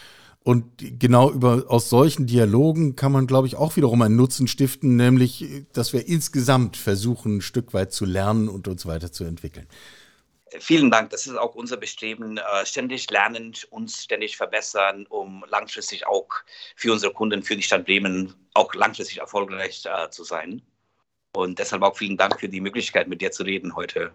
Und 0.44 0.66
genau 1.00 1.30
über, 1.30 1.66
aus 1.68 1.90
solchen 1.90 2.26
Dialogen 2.26 2.96
kann 2.96 3.12
man, 3.12 3.28
glaube 3.28 3.46
ich, 3.46 3.56
auch 3.56 3.76
wiederum 3.76 4.02
einen 4.02 4.16
Nutzen 4.16 4.48
stiften, 4.48 4.96
nämlich, 4.96 5.66
dass 5.72 5.94
wir 5.94 6.08
insgesamt 6.08 6.78
versuchen, 6.78 7.38
ein 7.38 7.42
Stück 7.42 7.76
weit 7.76 7.94
zu 7.94 8.06
lernen 8.06 8.50
und 8.50 8.68
uns 8.68 8.88
weiterzuentwickeln. 8.88 9.68
Vielen 10.60 10.92
Dank. 10.92 11.12
Das 11.12 11.28
ist 11.28 11.38
auch 11.38 11.56
unser 11.56 11.78
Bestreben, 11.78 12.38
äh, 12.38 12.66
ständig 12.66 13.10
lernen, 13.10 13.54
uns 13.70 14.04
ständig 14.04 14.36
verbessern, 14.36 15.06
um 15.08 15.46
langfristig 15.48 16.08
auch 16.08 16.28
für 16.76 16.92
unsere 16.92 17.14
Kunden, 17.14 17.44
für 17.44 17.56
die 17.56 17.64
Stadt 17.64 17.86
Bremen 17.86 18.34
auch 18.54 18.74
langfristig 18.74 19.20
erfolgreich 19.20 19.84
äh, 19.86 20.10
zu 20.10 20.24
sein. 20.24 20.62
Und 21.34 21.60
deshalb 21.60 21.82
auch 21.84 21.98
vielen 21.98 22.18
Dank 22.18 22.40
für 22.40 22.50
die 22.50 22.62
Möglichkeit, 22.62 23.08
mit 23.08 23.22
dir 23.22 23.32
zu 23.32 23.44
reden 23.44 23.76
heute. 23.76 24.12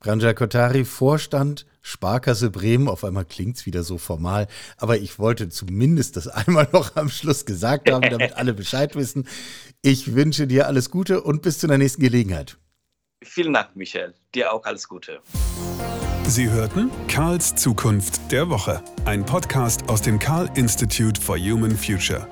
Branja 0.00 0.32
Kotari, 0.32 0.84
Vorstand 0.84 1.64
Sparkasse 1.80 2.50
Bremen. 2.50 2.88
Auf 2.88 3.04
einmal 3.04 3.24
klingt 3.24 3.56
es 3.56 3.66
wieder 3.66 3.82
so 3.82 3.98
formal, 3.98 4.48
aber 4.76 4.98
ich 4.98 5.18
wollte 5.18 5.48
zumindest 5.48 6.16
das 6.16 6.28
einmal 6.28 6.68
noch 6.72 6.96
am 6.96 7.08
Schluss 7.08 7.44
gesagt 7.44 7.90
haben, 7.90 8.08
damit 8.08 8.34
alle 8.34 8.54
Bescheid 8.54 8.94
wissen. 8.96 9.28
Ich 9.82 10.14
wünsche 10.14 10.46
dir 10.46 10.66
alles 10.66 10.90
Gute 10.90 11.22
und 11.22 11.42
bis 11.42 11.58
zu 11.58 11.66
der 11.66 11.78
nächsten 11.78 12.02
Gelegenheit. 12.02 12.58
Vielen 13.22 13.52
Dank, 13.52 13.76
Michael. 13.76 14.14
Dir 14.34 14.52
auch 14.52 14.64
alles 14.64 14.88
Gute. 14.88 15.20
Sie 16.26 16.48
hörten 16.48 16.90
Karls 17.08 17.54
Zukunft 17.54 18.32
der 18.32 18.48
Woche, 18.48 18.82
ein 19.04 19.24
Podcast 19.24 19.88
aus 19.88 20.02
dem 20.02 20.18
Karl 20.18 20.48
Institute 20.56 21.20
for 21.20 21.36
Human 21.36 21.76
Future. 21.76 22.26